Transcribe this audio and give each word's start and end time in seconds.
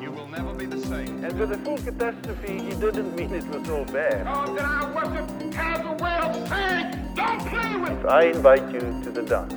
You 0.00 0.10
will 0.10 0.26
never 0.26 0.52
be 0.52 0.66
the 0.66 0.80
same. 0.80 1.24
And 1.24 1.38
with 1.38 1.50
the 1.50 1.58
full 1.58 1.78
catastrophe, 1.78 2.58
he 2.58 2.70
didn't 2.70 3.14
mean 3.14 3.32
it 3.32 3.46
was 3.46 3.68
all 3.70 3.84
bad. 3.84 4.26
Oh, 4.26 4.52
that 4.54 4.64
I 4.64 4.92
worship 4.92 5.54
has 5.54 5.80
a 5.86 5.92
way 6.02 6.18
of 6.18 6.48
saying, 6.48 7.14
don't 7.14 7.40
play 7.46 7.76
with 7.76 8.06
I 8.06 8.24
invite 8.24 8.72
you 8.72 8.80
to 8.80 9.10
the 9.12 9.22
dance. 9.22 9.54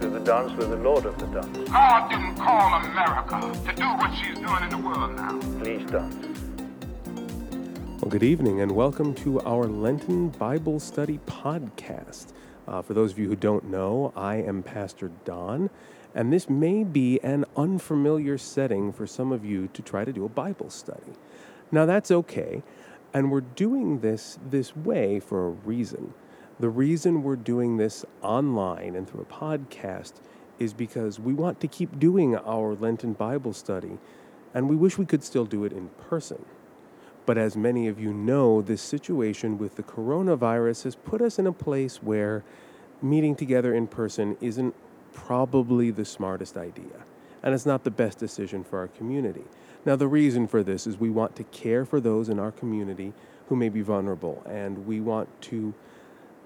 To 0.00 0.08
the 0.08 0.20
dance 0.20 0.52
with 0.54 0.70
the 0.70 0.76
Lord 0.76 1.04
of 1.04 1.18
the 1.18 1.26
dance. 1.26 1.68
God 1.68 2.08
didn't 2.08 2.36
call 2.36 2.80
America 2.80 3.40
to 3.66 3.76
do 3.76 3.84
what 3.84 4.14
she's 4.14 4.38
doing 4.38 4.62
in 4.62 4.70
the 4.70 4.78
world 4.78 5.14
now. 5.16 5.38
Please 5.62 5.84
dance. 5.90 6.26
Well, 8.00 8.10
good 8.10 8.22
evening 8.22 8.62
and 8.62 8.72
welcome 8.72 9.12
to 9.16 9.40
our 9.40 9.64
Lenten 9.64 10.30
Bible 10.30 10.80
Study 10.80 11.20
podcast. 11.26 12.32
Uh, 12.66 12.80
for 12.80 12.94
those 12.94 13.12
of 13.12 13.18
you 13.18 13.28
who 13.28 13.36
don't 13.36 13.64
know, 13.64 14.12
I 14.16 14.36
am 14.36 14.62
Pastor 14.62 15.10
Don, 15.26 15.68
and 16.18 16.32
this 16.32 16.50
may 16.50 16.82
be 16.82 17.20
an 17.20 17.44
unfamiliar 17.56 18.36
setting 18.36 18.92
for 18.92 19.06
some 19.06 19.30
of 19.30 19.44
you 19.44 19.68
to 19.68 19.80
try 19.80 20.04
to 20.04 20.12
do 20.12 20.24
a 20.24 20.28
Bible 20.28 20.68
study. 20.68 21.12
Now, 21.70 21.86
that's 21.86 22.10
okay, 22.10 22.64
and 23.14 23.30
we're 23.30 23.42
doing 23.42 24.00
this 24.00 24.36
this 24.50 24.74
way 24.74 25.20
for 25.20 25.46
a 25.46 25.50
reason. 25.50 26.14
The 26.58 26.70
reason 26.70 27.22
we're 27.22 27.36
doing 27.36 27.76
this 27.76 28.04
online 28.20 28.96
and 28.96 29.08
through 29.08 29.20
a 29.20 29.32
podcast 29.32 30.14
is 30.58 30.74
because 30.74 31.20
we 31.20 31.32
want 31.34 31.60
to 31.60 31.68
keep 31.68 32.00
doing 32.00 32.34
our 32.34 32.74
Lenten 32.74 33.12
Bible 33.12 33.52
study, 33.52 33.98
and 34.52 34.68
we 34.68 34.74
wish 34.74 34.98
we 34.98 35.06
could 35.06 35.22
still 35.22 35.46
do 35.46 35.64
it 35.64 35.72
in 35.72 35.88
person. 36.08 36.44
But 37.26 37.38
as 37.38 37.56
many 37.56 37.86
of 37.86 38.00
you 38.00 38.12
know, 38.12 38.60
this 38.60 38.82
situation 38.82 39.56
with 39.56 39.76
the 39.76 39.84
coronavirus 39.84 40.82
has 40.82 40.96
put 40.96 41.22
us 41.22 41.38
in 41.38 41.46
a 41.46 41.52
place 41.52 42.02
where 42.02 42.42
meeting 43.00 43.36
together 43.36 43.72
in 43.72 43.86
person 43.86 44.36
isn't 44.40 44.74
probably 45.26 45.90
the 45.90 46.04
smartest 46.04 46.56
idea. 46.56 47.04
And 47.42 47.54
it's 47.54 47.66
not 47.66 47.84
the 47.84 47.90
best 47.90 48.18
decision 48.18 48.64
for 48.64 48.78
our 48.78 48.88
community. 48.88 49.44
Now, 49.84 49.96
the 49.96 50.08
reason 50.08 50.46
for 50.46 50.62
this 50.62 50.86
is 50.86 50.96
we 50.96 51.10
want 51.10 51.36
to 51.36 51.44
care 51.44 51.84
for 51.84 52.00
those 52.00 52.28
in 52.28 52.38
our 52.38 52.52
community 52.52 53.12
who 53.48 53.56
may 53.56 53.68
be 53.68 53.82
vulnerable, 53.82 54.42
and 54.46 54.86
we 54.86 55.00
want 55.00 55.28
to 55.42 55.74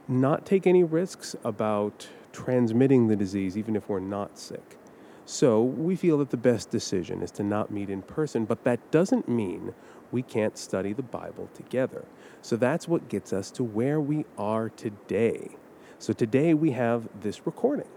not 0.08 0.46
take 0.46 0.66
any 0.66 0.84
risks 0.84 1.36
about 1.44 2.08
transmitting 2.32 3.08
the 3.08 3.16
disease, 3.16 3.56
even 3.56 3.76
if 3.76 3.88
we're 3.88 4.00
not 4.00 4.38
sick. 4.38 4.78
So 5.24 5.62
we 5.62 5.96
feel 5.96 6.18
that 6.18 6.30
the 6.30 6.36
best 6.36 6.70
decision 6.70 7.22
is 7.22 7.30
to 7.32 7.42
not 7.42 7.70
meet 7.70 7.90
in 7.90 8.02
person, 8.02 8.44
but 8.44 8.64
that 8.64 8.90
doesn't 8.90 9.28
mean 9.28 9.74
we 10.10 10.22
can't 10.22 10.58
study 10.58 10.92
the 10.92 11.02
Bible 11.02 11.48
together. 11.54 12.04
So 12.42 12.56
that's 12.56 12.88
what 12.88 13.08
gets 13.08 13.32
us 13.32 13.50
to 13.52 13.64
where 13.64 14.00
we 14.00 14.24
are 14.36 14.68
today. 14.68 15.50
So 15.98 16.12
today 16.12 16.54
we 16.54 16.72
have 16.72 17.08
this 17.20 17.46
recording. 17.46 17.88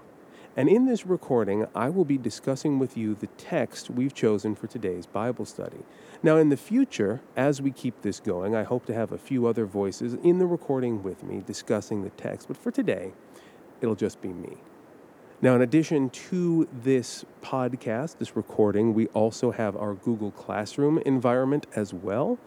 And 0.57 0.69
in 0.69 0.85
this 0.85 1.05
recording, 1.05 1.67
I 1.75 1.89
will 1.89 2.05
be 2.05 2.17
discussing 2.17 2.79
with 2.79 2.95
you 2.95 3.13
the 3.13 3.27
text 3.27 3.89
we've 3.89 4.13
chosen 4.13 4.55
for 4.55 4.67
today's 4.67 5.05
Bible 5.05 5.43
study. 5.43 5.79
Now, 6.23 6.37
in 6.37 6.47
the 6.47 6.55
future, 6.55 7.19
as 7.35 7.61
we 7.61 7.71
keep 7.71 8.01
this 8.01 8.21
going, 8.21 8.55
I 8.55 8.63
hope 8.63 8.85
to 8.85 8.93
have 8.93 9.11
a 9.11 9.17
few 9.17 9.47
other 9.47 9.65
voices 9.65 10.13
in 10.13 10.39
the 10.39 10.45
recording 10.45 11.03
with 11.03 11.23
me 11.23 11.43
discussing 11.45 12.03
the 12.03 12.09
text, 12.11 12.47
but 12.47 12.55
for 12.55 12.71
today, 12.71 13.11
it'll 13.81 13.95
just 13.95 14.21
be 14.21 14.29
me. 14.29 14.57
Now, 15.41 15.55
in 15.55 15.61
addition 15.61 16.09
to 16.09 16.69
this 16.71 17.25
podcast, 17.41 18.19
this 18.19 18.37
recording, 18.37 18.93
we 18.93 19.07
also 19.07 19.51
have 19.51 19.75
our 19.75 19.93
Google 19.93 20.31
Classroom 20.31 20.99
environment 20.99 21.67
as 21.75 21.93
well. 21.93 22.39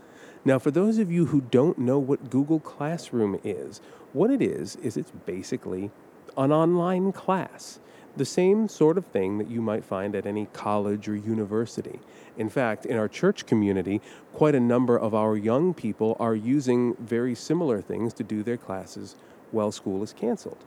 Now, 0.47 0.59
for 0.59 0.71
those 0.71 0.97
of 0.97 1.13
you 1.13 1.27
who 1.27 1.43
don't 1.43 1.77
know 1.77 1.99
what 1.99 2.31
Google 2.31 2.59
Classroom 2.59 3.39
is, 3.45 3.83
what 4.15 4.31
it 4.31 4.41
is, 4.41 4.77
is 4.77 4.97
it's 4.97 5.13
basically 5.27 5.91
an 6.39 6.53
online 6.53 7.13
class, 7.13 7.81
the 8.17 8.25
same 8.25 8.69
sort 8.69 8.99
of 8.99 9.07
thing 9.07 9.39
that 9.39 9.49
you 9.49 9.61
might 9.61 9.85
find 9.85 10.15
at 10.15 10.27
any 10.27 10.47
college 10.53 11.09
or 11.09 11.15
university. 11.15 12.01
In 12.37 12.49
fact, 12.49 12.87
in 12.87 12.97
our 12.97 13.09
church 13.09 13.47
community, 13.47 14.01
quite 14.33 14.55
a 14.55 14.61
number 14.61 14.99
of 14.99 15.15
our 15.15 15.37
young 15.37 15.75
people 15.75 16.17
are 16.19 16.35
using 16.35 16.95
very 16.97 17.35
similar 17.35 17.81
things 17.81 18.13
to 18.15 18.25
do 18.25 18.43
their 18.43 18.57
classes 18.57 19.17
while 19.51 19.73
school 19.73 20.03
is 20.03 20.13
canceled. 20.13 20.65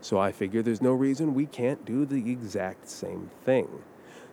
So 0.00 0.18
I 0.18 0.32
figure 0.32 0.62
there's 0.62 0.82
no 0.82 0.92
reason 0.92 1.34
we 1.34 1.46
can't 1.46 1.84
do 1.84 2.04
the 2.04 2.30
exact 2.30 2.88
same 2.88 3.30
thing. 3.44 3.68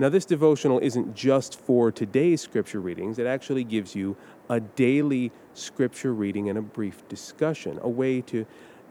Now, 0.00 0.08
this 0.08 0.24
devotional 0.24 0.78
isn't 0.78 1.16
just 1.16 1.58
for 1.58 1.90
today's 1.90 2.40
scripture 2.40 2.80
readings, 2.80 3.18
it 3.18 3.26
actually 3.26 3.64
gives 3.64 3.96
you 3.96 4.16
a 4.48 4.60
daily 4.60 5.32
scripture 5.54 6.14
reading 6.14 6.48
and 6.48 6.56
a 6.56 6.62
brief 6.62 7.06
discussion, 7.08 7.80
a 7.82 7.88
way 7.88 8.20
to 8.22 8.46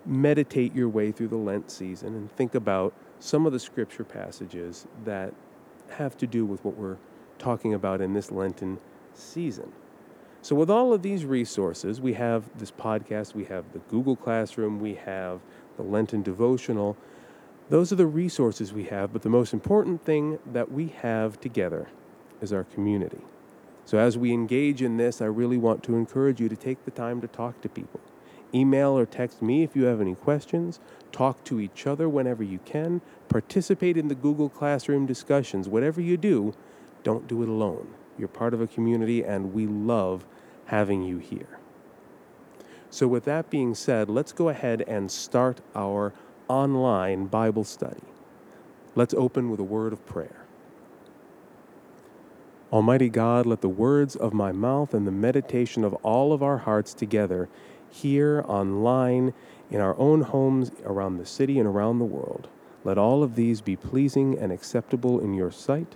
meditate 0.05 0.75
your 0.75 0.89
way 0.89 1.13
through 1.13 1.29
the 1.29 1.37
Lent 1.37 1.71
season 1.71 2.13
and 2.13 2.29
think 2.33 2.55
about 2.55 2.93
some 3.19 3.45
of 3.45 3.53
the 3.53 3.59
scripture 3.59 4.03
passages 4.03 4.85
that 5.05 5.33
have 5.89 6.17
to 6.17 6.27
do 6.27 6.45
with 6.45 6.63
what 6.65 6.75
we're 6.75 6.97
talking 7.39 7.73
about 7.73 8.01
in 8.01 8.13
this 8.13 8.29
Lenten 8.29 8.77
season. 9.13 9.71
So, 10.41 10.55
with 10.55 10.69
all 10.69 10.93
of 10.93 11.01
these 11.01 11.25
resources, 11.25 12.01
we 12.01 12.13
have 12.13 12.43
this 12.57 12.71
podcast, 12.71 13.33
we 13.33 13.45
have 13.45 13.71
the 13.71 13.79
Google 13.79 14.15
Classroom, 14.17 14.79
we 14.79 14.95
have 14.95 15.39
the 15.77 15.83
Lenten 15.83 16.21
devotional. 16.21 16.97
Those 17.69 17.91
are 17.91 17.97
the 17.97 18.07
resources 18.07 18.71
we 18.71 18.85
have, 18.85 19.11
but 19.11 19.23
the 19.23 19.29
most 19.29 19.53
important 19.53 20.05
thing 20.05 20.39
that 20.45 20.71
we 20.71 20.87
have 21.01 21.39
together 21.41 21.89
is 22.41 22.53
our 22.53 22.63
community. 22.63 23.21
So, 23.83 23.97
as 23.97 24.17
we 24.17 24.31
engage 24.31 24.81
in 24.81 24.97
this, 24.97 25.21
I 25.21 25.25
really 25.25 25.57
want 25.57 25.83
to 25.83 25.95
encourage 25.95 26.39
you 26.39 26.47
to 26.49 26.55
take 26.55 26.85
the 26.85 26.91
time 26.91 27.19
to 27.21 27.27
talk 27.27 27.59
to 27.61 27.69
people. 27.69 27.99
Email 28.53 28.97
or 28.97 29.05
text 29.05 29.41
me 29.41 29.63
if 29.63 29.75
you 29.75 29.83
have 29.83 29.99
any 29.99 30.15
questions. 30.15 30.79
Talk 31.11 31.43
to 31.45 31.59
each 31.59 31.85
other 31.85 32.07
whenever 32.07 32.43
you 32.43 32.59
can. 32.59 33.01
Participate 33.27 33.97
in 33.97 34.07
the 34.07 34.15
Google 34.15 34.49
Classroom 34.49 35.05
discussions. 35.05 35.67
Whatever 35.67 35.99
you 35.99 36.15
do, 36.15 36.53
don't 37.03 37.27
do 37.27 37.43
it 37.43 37.49
alone. 37.49 37.89
You're 38.17 38.29
part 38.29 38.53
of 38.53 38.61
a 38.61 38.67
community, 38.67 39.23
and 39.23 39.53
we 39.53 39.67
love 39.67 40.25
having 40.67 41.03
you 41.03 41.17
here. 41.17 41.59
So, 42.89 43.07
with 43.07 43.25
that 43.25 43.49
being 43.49 43.75
said, 43.75 44.09
let's 44.09 44.31
go 44.31 44.47
ahead 44.47 44.83
and 44.87 45.11
start 45.11 45.59
our 45.75 46.13
online 46.47 47.27
Bible 47.27 47.63
study. 47.63 48.01
Let's 48.95 49.13
open 49.13 49.49
with 49.49 49.59
a 49.59 49.63
word 49.63 49.93
of 49.93 50.05
prayer. 50.05 50.45
Almighty 52.71 53.09
God, 53.09 53.45
let 53.45 53.61
the 53.61 53.69
words 53.69 54.15
of 54.15 54.33
my 54.33 54.51
mouth 54.51 54.93
and 54.93 55.07
the 55.07 55.11
meditation 55.11 55.83
of 55.83 55.93
all 55.95 56.33
of 56.33 56.43
our 56.43 56.57
hearts 56.57 56.93
together, 56.93 57.47
here, 57.89 58.43
online, 58.47 59.33
in 59.71 59.79
our 59.79 59.97
own 59.97 60.21
homes, 60.21 60.71
around 60.83 61.17
the 61.17 61.25
city, 61.25 61.59
and 61.59 61.67
around 61.67 61.99
the 61.99 62.05
world, 62.05 62.49
let 62.83 62.97
all 62.97 63.23
of 63.23 63.35
these 63.35 63.61
be 63.61 63.75
pleasing 63.75 64.37
and 64.37 64.51
acceptable 64.51 65.19
in 65.19 65.33
your 65.33 65.51
sight. 65.51 65.95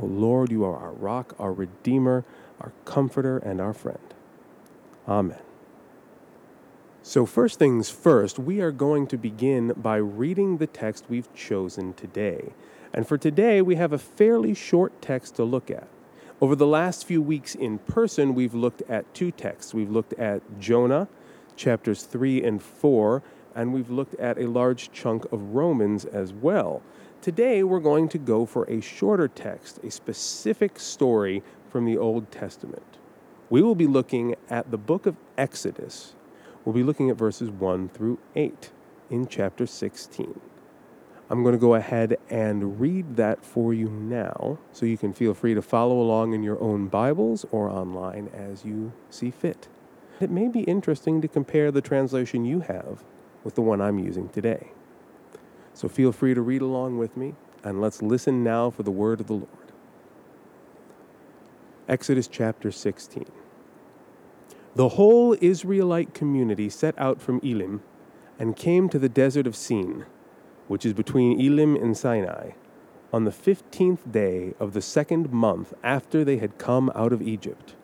O 0.00 0.06
Lord, 0.06 0.50
you 0.50 0.64
are 0.64 0.76
our 0.76 0.92
rock, 0.92 1.34
our 1.38 1.52
redeemer, 1.52 2.24
our 2.60 2.72
comforter, 2.84 3.38
and 3.38 3.60
our 3.60 3.74
friend. 3.74 3.98
Amen. 5.06 5.47
So, 7.08 7.24
first 7.24 7.58
things 7.58 7.88
first, 7.88 8.38
we 8.38 8.60
are 8.60 8.70
going 8.70 9.06
to 9.06 9.16
begin 9.16 9.72
by 9.74 9.96
reading 9.96 10.58
the 10.58 10.66
text 10.66 11.06
we've 11.08 11.34
chosen 11.34 11.94
today. 11.94 12.52
And 12.92 13.08
for 13.08 13.16
today, 13.16 13.62
we 13.62 13.76
have 13.76 13.94
a 13.94 13.98
fairly 13.98 14.52
short 14.52 15.00
text 15.00 15.36
to 15.36 15.44
look 15.44 15.70
at. 15.70 15.88
Over 16.42 16.54
the 16.54 16.66
last 16.66 17.06
few 17.06 17.22
weeks 17.22 17.54
in 17.54 17.78
person, 17.78 18.34
we've 18.34 18.52
looked 18.52 18.82
at 18.90 19.14
two 19.14 19.30
texts. 19.30 19.72
We've 19.72 19.88
looked 19.88 20.12
at 20.18 20.42
Jonah, 20.60 21.08
chapters 21.56 22.02
3 22.02 22.44
and 22.44 22.62
4, 22.62 23.22
and 23.54 23.72
we've 23.72 23.88
looked 23.88 24.16
at 24.16 24.36
a 24.36 24.46
large 24.46 24.92
chunk 24.92 25.24
of 25.32 25.54
Romans 25.54 26.04
as 26.04 26.34
well. 26.34 26.82
Today, 27.22 27.62
we're 27.62 27.80
going 27.80 28.10
to 28.10 28.18
go 28.18 28.44
for 28.44 28.64
a 28.64 28.82
shorter 28.82 29.28
text, 29.28 29.78
a 29.82 29.90
specific 29.90 30.78
story 30.78 31.42
from 31.70 31.86
the 31.86 31.96
Old 31.96 32.30
Testament. 32.30 32.98
We 33.48 33.62
will 33.62 33.74
be 33.74 33.86
looking 33.86 34.34
at 34.50 34.70
the 34.70 34.76
book 34.76 35.06
of 35.06 35.16
Exodus. 35.38 36.14
We'll 36.68 36.74
be 36.74 36.82
looking 36.82 37.08
at 37.08 37.16
verses 37.16 37.48
1 37.48 37.88
through 37.88 38.18
8 38.36 38.70
in 39.08 39.26
chapter 39.26 39.66
16. 39.66 40.38
I'm 41.30 41.42
going 41.42 41.54
to 41.54 41.58
go 41.58 41.72
ahead 41.72 42.18
and 42.28 42.78
read 42.78 43.16
that 43.16 43.42
for 43.42 43.72
you 43.72 43.88
now, 43.88 44.58
so 44.70 44.84
you 44.84 44.98
can 44.98 45.14
feel 45.14 45.32
free 45.32 45.54
to 45.54 45.62
follow 45.62 45.98
along 45.98 46.34
in 46.34 46.42
your 46.42 46.60
own 46.60 46.88
Bibles 46.88 47.46
or 47.52 47.70
online 47.70 48.28
as 48.34 48.66
you 48.66 48.92
see 49.08 49.30
fit. 49.30 49.68
It 50.20 50.28
may 50.28 50.46
be 50.46 50.60
interesting 50.64 51.22
to 51.22 51.26
compare 51.26 51.70
the 51.70 51.80
translation 51.80 52.44
you 52.44 52.60
have 52.60 53.02
with 53.44 53.54
the 53.54 53.62
one 53.62 53.80
I'm 53.80 53.98
using 53.98 54.28
today. 54.28 54.72
So 55.72 55.88
feel 55.88 56.12
free 56.12 56.34
to 56.34 56.42
read 56.42 56.60
along 56.60 56.98
with 56.98 57.16
me, 57.16 57.34
and 57.64 57.80
let's 57.80 58.02
listen 58.02 58.44
now 58.44 58.68
for 58.68 58.82
the 58.82 58.90
word 58.90 59.20
of 59.20 59.26
the 59.26 59.32
Lord. 59.32 59.72
Exodus 61.88 62.28
chapter 62.28 62.70
16. 62.70 63.24
The 64.74 64.90
whole 64.90 65.36
Israelite 65.40 66.14
community 66.14 66.68
set 66.68 66.98
out 66.98 67.20
from 67.20 67.40
Elim 67.42 67.82
and 68.38 68.56
came 68.56 68.88
to 68.88 68.98
the 68.98 69.08
desert 69.08 69.46
of 69.46 69.56
Sin 69.56 70.04
which 70.68 70.84
is 70.86 70.92
between 70.92 71.40
Elim 71.40 71.74
and 71.74 71.96
Sinai, 71.96 72.50
on 73.12 73.24
the 73.24 73.32
fifteenth 73.32 74.12
day 74.12 74.54
of 74.60 74.74
the 74.74 74.82
second 74.82 75.32
month 75.32 75.72
after 75.82 76.24
they 76.24 76.36
had 76.36 76.58
come 76.58 76.92
out 76.94 77.12
of 77.12 77.22
Egypt. 77.22 77.74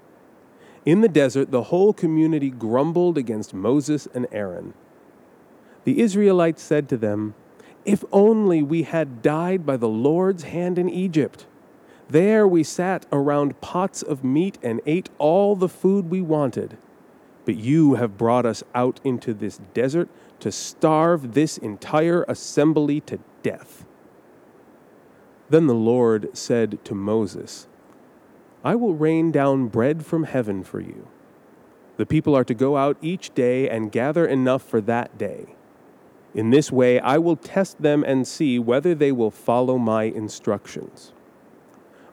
In 0.85 1.01
the 1.01 1.09
desert, 1.09 1.51
the 1.51 1.65
whole 1.65 1.95
community 1.95 2.51
grumbled 2.51 3.17
against 3.17 3.55
Moses 3.55 4.07
and 4.15 4.27
Aaron. 4.31 4.75
The 5.85 6.01
Israelites 6.01 6.63
said 6.63 6.91
to 6.91 6.99
them, 6.99 7.35
If 7.87 8.05
only 8.13 8.63
we 8.63 8.83
had 8.83 9.23
died 9.23 9.65
by 9.65 9.79
the 9.79 9.89
Lord's 9.89 10.45
hand 10.45 10.79
in 10.79 10.91
Egypt. 10.91 11.47
There 12.09 12.47
we 12.47 12.63
sat 12.63 13.07
around 13.11 13.61
pots 13.61 14.03
of 14.03 14.23
meat 14.23 14.59
and 14.63 14.81
ate 14.85 15.09
all 15.19 15.57
the 15.57 15.69
food 15.69 16.11
we 16.11 16.21
wanted. 16.21 16.77
But 17.45 17.57
you 17.57 17.95
have 17.95 18.19
brought 18.19 18.47
us 18.47 18.63
out 18.75 19.01
into 19.05 19.35
this 19.35 19.61
desert 19.73 20.09
to 20.41 20.53
starve 20.53 21.33
this 21.35 21.57
entire 21.59 22.25
assembly 22.29 23.01
to 23.03 23.19
death. 23.43 23.85
Then 25.49 25.67
the 25.67 25.75
Lord 25.75 26.37
said 26.37 26.85
to 26.85 26.95
Moses, 26.95 27.69
I 28.63 28.75
will 28.75 28.95
rain 28.95 29.31
down 29.31 29.69
bread 29.69 30.05
from 30.07 30.25
heaven 30.25 30.63
for 30.63 30.81
you. 30.81 31.09
The 31.97 32.07
people 32.07 32.35
are 32.35 32.45
to 32.45 32.55
go 32.55 32.77
out 32.77 32.97
each 33.01 33.35
day 33.35 33.69
and 33.69 33.93
gather 33.93 34.27
enough 34.27 34.63
for 34.63 34.81
that 34.83 35.17
day. 35.17 35.55
In 36.35 36.51
this 36.51 36.73
way, 36.73 36.99
I 36.99 37.19
will 37.19 37.37
test 37.37 37.81
them 37.81 38.03
and 38.05 38.27
see 38.27 38.59
whether 38.59 38.95
they 38.95 39.13
will 39.13 39.31
follow 39.31 39.79
my 39.79 40.05
instructions. 40.05 41.14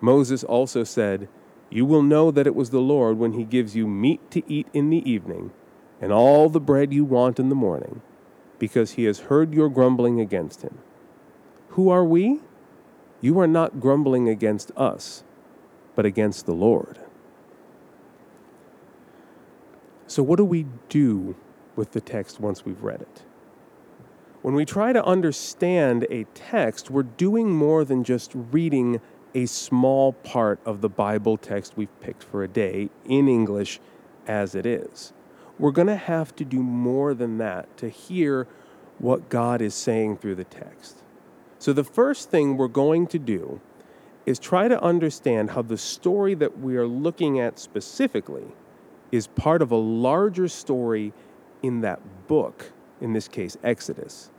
Moses 0.00 0.44
also 0.44 0.84
said, 0.84 1.28
you 1.70 1.86
will 1.86 2.02
know 2.02 2.30
that 2.32 2.46
it 2.48 2.54
was 2.54 2.70
the 2.70 2.80
Lord 2.80 3.16
when 3.18 3.32
he 3.32 3.44
gives 3.44 3.76
you 3.76 3.86
meat 3.86 4.30
to 4.32 4.42
eat 4.50 4.66
in 4.72 4.90
the 4.90 5.08
evening 5.08 5.52
and 6.00 6.12
all 6.12 6.48
the 6.48 6.60
bread 6.60 6.92
you 6.92 7.04
want 7.04 7.38
in 7.38 7.48
the 7.48 7.54
morning, 7.54 8.02
because 8.58 8.92
he 8.92 9.04
has 9.04 9.20
heard 9.20 9.54
your 9.54 9.68
grumbling 9.68 10.20
against 10.20 10.62
him. 10.62 10.78
Who 11.70 11.90
are 11.90 12.04
we? 12.04 12.40
You 13.20 13.38
are 13.38 13.46
not 13.46 13.80
grumbling 13.80 14.28
against 14.28 14.72
us, 14.76 15.22
but 15.94 16.06
against 16.06 16.46
the 16.46 16.54
Lord. 16.54 16.98
So, 20.06 20.22
what 20.22 20.36
do 20.36 20.44
we 20.44 20.66
do 20.88 21.36
with 21.76 21.92
the 21.92 22.00
text 22.00 22.40
once 22.40 22.64
we've 22.64 22.82
read 22.82 23.02
it? 23.02 23.22
When 24.42 24.54
we 24.54 24.64
try 24.64 24.92
to 24.92 25.04
understand 25.04 26.06
a 26.10 26.24
text, 26.34 26.90
we're 26.90 27.02
doing 27.02 27.50
more 27.50 27.84
than 27.84 28.02
just 28.02 28.32
reading 28.34 29.00
a 29.34 29.46
small 29.46 30.12
part 30.12 30.60
of 30.64 30.80
the 30.80 30.88
Bible 30.88 31.36
text 31.36 31.76
we've 31.76 32.00
picked 32.00 32.22
for 32.22 32.42
a 32.42 32.48
day 32.48 32.90
in 33.04 33.28
English 33.28 33.80
as 34.26 34.54
it 34.54 34.66
is. 34.66 35.12
We're 35.58 35.70
going 35.72 35.88
to 35.88 35.96
have 35.96 36.34
to 36.36 36.44
do 36.44 36.62
more 36.62 37.14
than 37.14 37.38
that 37.38 37.76
to 37.78 37.88
hear 37.88 38.46
what 38.98 39.28
God 39.28 39.60
is 39.60 39.74
saying 39.74 40.18
through 40.18 40.36
the 40.36 40.44
text. 40.44 40.98
So, 41.58 41.72
the 41.72 41.84
first 41.84 42.30
thing 42.30 42.56
we're 42.56 42.68
going 42.68 43.06
to 43.08 43.18
do 43.18 43.60
is 44.24 44.38
try 44.38 44.68
to 44.68 44.82
understand 44.82 45.50
how 45.50 45.62
the 45.62 45.76
story 45.76 46.34
that 46.34 46.58
we 46.58 46.76
are 46.76 46.86
looking 46.86 47.38
at 47.40 47.58
specifically 47.58 48.44
is 49.12 49.26
part 49.26 49.60
of 49.60 49.70
a 49.70 49.76
larger 49.76 50.48
story 50.48 51.12
in 51.62 51.80
that 51.82 52.00
book, 52.26 52.72
in 53.00 53.12
this 53.12 53.28
case, 53.28 53.56
Exodus 53.62 54.30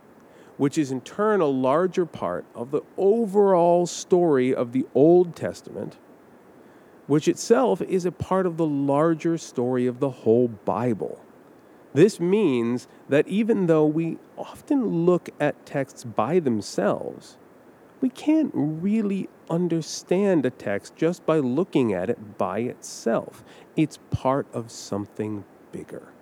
which 0.62 0.78
is 0.78 0.92
in 0.92 1.02
turn 1.02 1.42
a 1.42 1.46
larger 1.48 2.06
part 2.06 2.46
of 2.54 2.70
the 2.70 2.84
overall 2.96 3.88
story 3.88 4.54
of 4.54 4.74
the 4.74 4.86
Old 4.94 5.36
Testament, 5.36 5.98
which 7.08 7.28
itself 7.28 7.82
is 7.82 8.06
a 8.06 8.12
part 8.12 8.46
of 8.46 8.58
the 8.58 8.66
larger 8.68 9.40
story 9.40 9.88
of 9.88 10.00
the 10.00 10.12
whole 10.12 10.48
Bible. 10.48 11.20
This 11.96 12.20
means 12.20 12.88
that 13.10 13.28
even 13.28 13.66
though 13.66 13.88
we 13.88 14.20
often 14.38 15.04
look 15.04 15.32
at 15.40 15.66
texts 15.66 16.04
by 16.04 16.38
themselves, 16.40 17.40
we 18.00 18.10
can't 18.10 18.52
really 18.54 19.30
understand 19.50 20.46
a 20.46 20.52
text 20.52 20.96
just 20.96 21.26
by 21.26 21.40
looking 21.40 21.92
at 21.92 22.08
it 22.08 22.38
by 22.38 22.60
itself. 22.60 23.44
It's 23.76 23.98
part 24.12 24.46
of 24.54 24.70
something 24.70 25.44
bigger. 25.72 26.14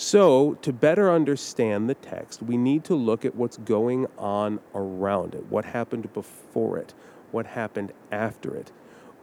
So, 0.00 0.54
to 0.62 0.72
better 0.72 1.10
understand 1.10 1.90
the 1.90 1.94
text, 1.96 2.40
we 2.40 2.56
need 2.56 2.84
to 2.84 2.94
look 2.94 3.24
at 3.24 3.34
what's 3.34 3.56
going 3.56 4.06
on 4.16 4.60
around 4.72 5.34
it. 5.34 5.46
What 5.46 5.64
happened 5.64 6.12
before 6.14 6.78
it? 6.78 6.94
What 7.32 7.46
happened 7.46 7.92
after 8.12 8.54
it? 8.54 8.70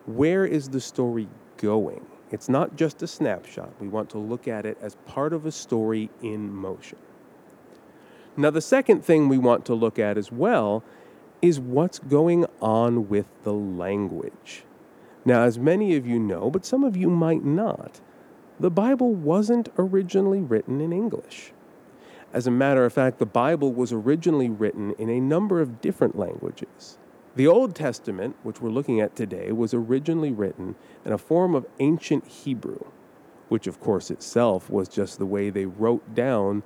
Where 0.06 0.46
is 0.46 0.68
the 0.68 0.82
story 0.82 1.30
going? 1.56 2.06
It's 2.30 2.50
not 2.50 2.76
just 2.76 3.02
a 3.02 3.08
snapshot. 3.08 3.72
We 3.80 3.88
want 3.88 4.10
to 4.10 4.18
look 4.18 4.50
at 4.50 4.66
it 4.66 4.78
as 4.82 4.96
part 5.06 5.32
of 5.32 5.46
a 5.46 5.52
story 5.54 6.10
in 6.22 6.54
motion. 6.54 6.98
Now, 8.36 8.50
the 8.50 8.60
second 8.60 9.06
thing 9.06 9.30
we 9.30 9.38
want 9.38 9.66
to 9.68 9.74
look 9.74 9.98
at 9.98 10.18
as 10.18 10.30
well 10.30 10.84
is 11.42 11.58
what's 11.58 12.00
going 12.00 12.46
on 12.62 13.08
with 13.08 13.28
the 13.44 13.54
language. 13.54 14.66
Now, 15.24 15.44
as 15.44 15.58
many 15.58 15.96
of 15.96 16.06
you 16.06 16.20
know, 16.20 16.50
but 16.50 16.66
some 16.66 16.84
of 16.84 16.98
you 16.98 17.10
might 17.10 17.46
not, 17.46 18.02
the 18.60 18.72
Bible 18.72 19.14
wasn't 19.14 19.70
originally 19.78 20.40
written 20.42 20.82
in 20.82 20.94
English. 20.94 21.52
As 22.34 22.48
a 22.48 22.52
matter 22.52 22.86
of 22.86 22.94
fact, 22.94 23.20
the 23.20 23.26
Bible 23.26 23.74
was 23.74 23.92
originally 23.92 24.50
written 24.50 24.94
in 24.98 25.10
a 25.10 25.20
number 25.20 25.62
of 25.62 25.82
different 25.82 26.18
languages. 26.18 26.98
The 27.36 27.48
Old 27.48 27.76
Testament, 27.76 28.36
which 28.44 28.62
we're 28.62 28.70
looking 28.70 29.02
at 29.02 29.16
today, 29.16 29.52
was 29.52 29.74
originally 29.74 30.32
written 30.32 30.76
in 31.04 31.12
a 31.12 31.18
form 31.18 31.54
of 31.54 31.66
ancient 31.80 32.26
Hebrew, 32.28 32.86
which, 33.50 33.68
of 33.68 33.80
course, 33.80 34.10
itself 34.10 34.70
was 34.70 34.88
just 34.88 35.18
the 35.18 35.26
way 35.26 35.50
they 35.50 35.66
wrote 35.66 36.16
down 36.16 36.64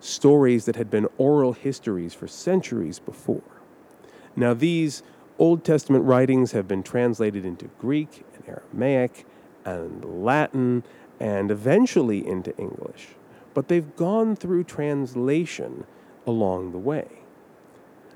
stories 0.00 0.64
that 0.64 0.76
had 0.76 0.90
been 0.90 1.08
oral 1.18 1.52
histories 1.52 2.14
for 2.14 2.26
centuries 2.26 2.98
before. 2.98 3.42
Now, 4.34 4.54
these 4.54 5.02
Old 5.38 5.64
Testament 5.64 6.04
writings 6.04 6.52
have 6.52 6.66
been 6.66 6.82
translated 6.82 7.44
into 7.44 7.66
Greek 7.78 8.24
and 8.34 8.48
Aramaic 8.48 9.26
and 9.64 10.24
Latin 10.24 10.84
and 11.20 11.50
eventually 11.50 12.26
into 12.26 12.56
English, 12.56 13.08
but 13.54 13.68
they've 13.68 13.94
gone 13.96 14.36
through 14.36 14.64
translation 14.64 15.84
along 16.26 16.72
the 16.72 16.78
way. 16.78 17.06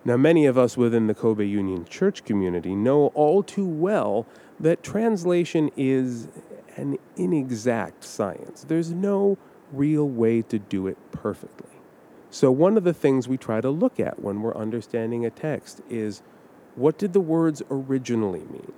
Now, 0.04 0.16
many 0.16 0.46
of 0.46 0.56
us 0.56 0.76
within 0.76 1.06
the 1.06 1.14
Kobe 1.14 1.44
Union 1.44 1.84
Church 1.84 2.24
community 2.24 2.74
know 2.74 3.08
all 3.08 3.42
too 3.42 3.66
well 3.66 4.26
that 4.58 4.82
translation 4.82 5.70
is 5.76 6.28
an 6.76 6.98
inexact 7.16 8.04
science. 8.04 8.64
There's 8.66 8.92
no 8.92 9.36
real 9.72 10.08
way 10.08 10.42
to 10.42 10.58
do 10.58 10.86
it 10.86 10.96
perfectly. 11.12 11.68
So, 12.30 12.50
one 12.50 12.76
of 12.76 12.84
the 12.84 12.94
things 12.94 13.28
we 13.28 13.36
try 13.36 13.60
to 13.60 13.70
look 13.70 14.00
at 14.00 14.22
when 14.22 14.40
we're 14.40 14.56
understanding 14.56 15.26
a 15.26 15.30
text 15.30 15.82
is 15.90 16.22
what 16.76 16.96
did 16.96 17.12
the 17.12 17.20
words 17.20 17.62
originally 17.70 18.44
mean? 18.50 18.72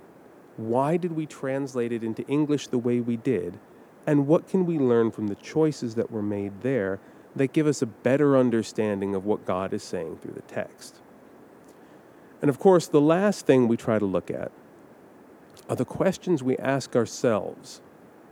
Why 0.57 0.97
did 0.97 1.13
we 1.13 1.25
translate 1.25 1.91
it 1.91 2.03
into 2.03 2.27
English 2.27 2.67
the 2.67 2.77
way 2.77 2.99
we 2.99 3.15
did? 3.15 3.59
And 4.05 4.27
what 4.27 4.47
can 4.47 4.65
we 4.65 4.77
learn 4.77 5.11
from 5.11 5.27
the 5.27 5.35
choices 5.35 5.95
that 5.95 6.11
were 6.11 6.21
made 6.21 6.61
there 6.61 6.99
that 7.35 7.53
give 7.53 7.67
us 7.67 7.81
a 7.81 7.85
better 7.87 8.37
understanding 8.37 9.15
of 9.15 9.25
what 9.25 9.45
God 9.45 9.73
is 9.73 9.83
saying 9.83 10.17
through 10.17 10.33
the 10.33 10.41
text? 10.41 10.99
And 12.41 12.49
of 12.49 12.59
course, 12.59 12.87
the 12.87 13.01
last 13.01 13.45
thing 13.45 13.67
we 13.67 13.77
try 13.77 13.99
to 13.99 14.05
look 14.05 14.29
at 14.29 14.51
are 15.69 15.75
the 15.75 15.85
questions 15.85 16.43
we 16.43 16.57
ask 16.57 16.95
ourselves 16.95 17.81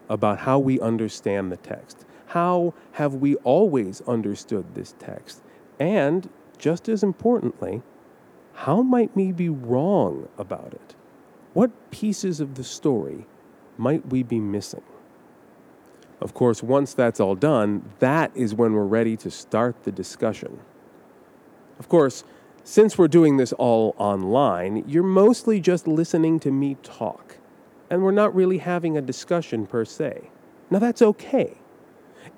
about 0.10 0.40
how 0.40 0.60
we 0.60 0.80
understand 0.82 1.52
the 1.52 1.58
text. 1.58 2.06
How 2.28 2.74
have 2.94 3.16
we 3.16 3.36
always 3.38 4.02
understood 4.02 4.76
this 4.76 4.94
text? 5.00 5.42
And 5.80 6.30
just 6.58 6.90
as 6.90 7.04
importantly, 7.04 7.82
how 8.54 8.82
might 8.82 9.16
we 9.16 9.32
be 9.32 9.50
wrong 9.50 10.28
about 10.38 10.74
it? 10.74 10.96
What 11.54 11.92
pieces 11.92 12.40
of 12.40 12.56
the 12.56 12.64
story 12.64 13.26
might 13.78 14.06
we 14.08 14.24
be 14.24 14.40
missing? 14.40 14.84
Of 16.22 16.36
course, 16.36 16.62
once 16.62 16.94
that's 16.94 17.20
all 17.20 17.36
done, 17.36 17.92
that 18.00 18.32
is 18.36 18.54
when 18.54 18.74
we're 18.74 18.86
ready 18.86 19.18
to 19.18 19.32
start 19.32 19.84
the 19.84 19.92
discussion. 19.92 20.60
Of 21.80 21.90
course, 21.90 22.24
since 22.64 22.96
we're 22.96 23.08
doing 23.08 23.38
this 23.38 23.54
all 23.54 23.96
online, 23.98 24.84
you're 24.88 25.02
mostly 25.02 25.60
just 25.60 25.88
listening 25.88 26.40
to 26.42 26.52
me 26.52 26.78
talk, 26.84 27.38
and 27.90 28.04
we're 28.04 28.12
not 28.12 28.36
really 28.36 28.60
having 28.60 28.96
a 28.96 29.02
discussion 29.02 29.66
per 29.66 29.84
se. 29.84 30.30
Now, 30.70 30.78
that's 30.78 31.02
okay. 31.02 31.58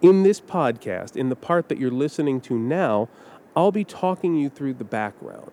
In 0.01 0.23
this 0.23 0.39
podcast, 0.39 1.17
in 1.17 1.27
the 1.27 1.35
part 1.35 1.67
that 1.67 1.77
you're 1.77 1.91
listening 1.91 2.39
to 2.41 2.57
now, 2.57 3.09
I'll 3.53 3.73
be 3.73 3.83
talking 3.83 4.35
you 4.35 4.49
through 4.49 4.75
the 4.75 4.85
background, 4.85 5.51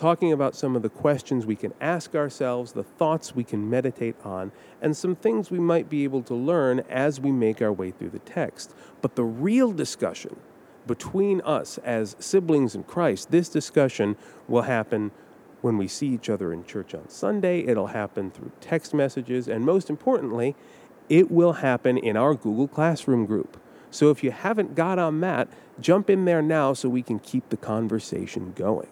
talking 0.00 0.32
about 0.32 0.56
some 0.56 0.74
of 0.74 0.80
the 0.80 0.88
questions 0.88 1.44
we 1.44 1.54
can 1.54 1.74
ask 1.78 2.14
ourselves, 2.14 2.72
the 2.72 2.82
thoughts 2.82 3.36
we 3.36 3.44
can 3.44 3.68
meditate 3.68 4.16
on, 4.24 4.50
and 4.80 4.96
some 4.96 5.14
things 5.14 5.50
we 5.50 5.58
might 5.58 5.90
be 5.90 6.04
able 6.04 6.22
to 6.22 6.34
learn 6.34 6.80
as 6.88 7.20
we 7.20 7.30
make 7.30 7.60
our 7.60 7.70
way 7.70 7.90
through 7.90 8.08
the 8.08 8.18
text. 8.20 8.74
But 9.02 9.14
the 9.14 9.24
real 9.24 9.72
discussion, 9.72 10.36
between 10.86 11.42
us 11.42 11.76
as 11.84 12.16
siblings 12.18 12.74
in 12.74 12.84
Christ, 12.84 13.30
this 13.30 13.50
discussion 13.50 14.16
will 14.48 14.62
happen 14.62 15.10
when 15.60 15.76
we 15.76 15.86
see 15.86 16.06
each 16.08 16.30
other 16.30 16.50
in 16.50 16.64
church 16.64 16.94
on 16.94 17.10
Sunday. 17.10 17.60
It'll 17.60 17.88
happen 17.88 18.30
through 18.30 18.52
text 18.62 18.94
messages. 18.94 19.48
And 19.48 19.66
most 19.66 19.90
importantly, 19.90 20.56
it 21.10 21.30
will 21.30 21.52
happen 21.52 21.98
in 21.98 22.16
our 22.16 22.34
Google 22.34 22.68
Classroom 22.68 23.26
group. 23.26 23.60
So 23.90 24.08
if 24.08 24.24
you 24.24 24.30
haven't 24.30 24.74
got 24.74 24.98
on 24.98 25.20
that, 25.20 25.48
jump 25.78 26.08
in 26.08 26.24
there 26.24 26.40
now 26.40 26.72
so 26.72 26.88
we 26.88 27.02
can 27.02 27.18
keep 27.18 27.50
the 27.50 27.58
conversation 27.58 28.54
going. 28.56 28.88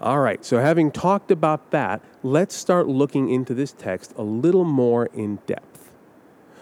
All 0.00 0.20
right, 0.20 0.44
so 0.44 0.60
having 0.60 0.92
talked 0.92 1.32
about 1.32 1.72
that, 1.72 2.00
let's 2.22 2.54
start 2.54 2.86
looking 2.86 3.30
into 3.30 3.52
this 3.52 3.72
text 3.72 4.12
a 4.16 4.22
little 4.22 4.64
more 4.64 5.06
in 5.06 5.40
depth. 5.46 5.90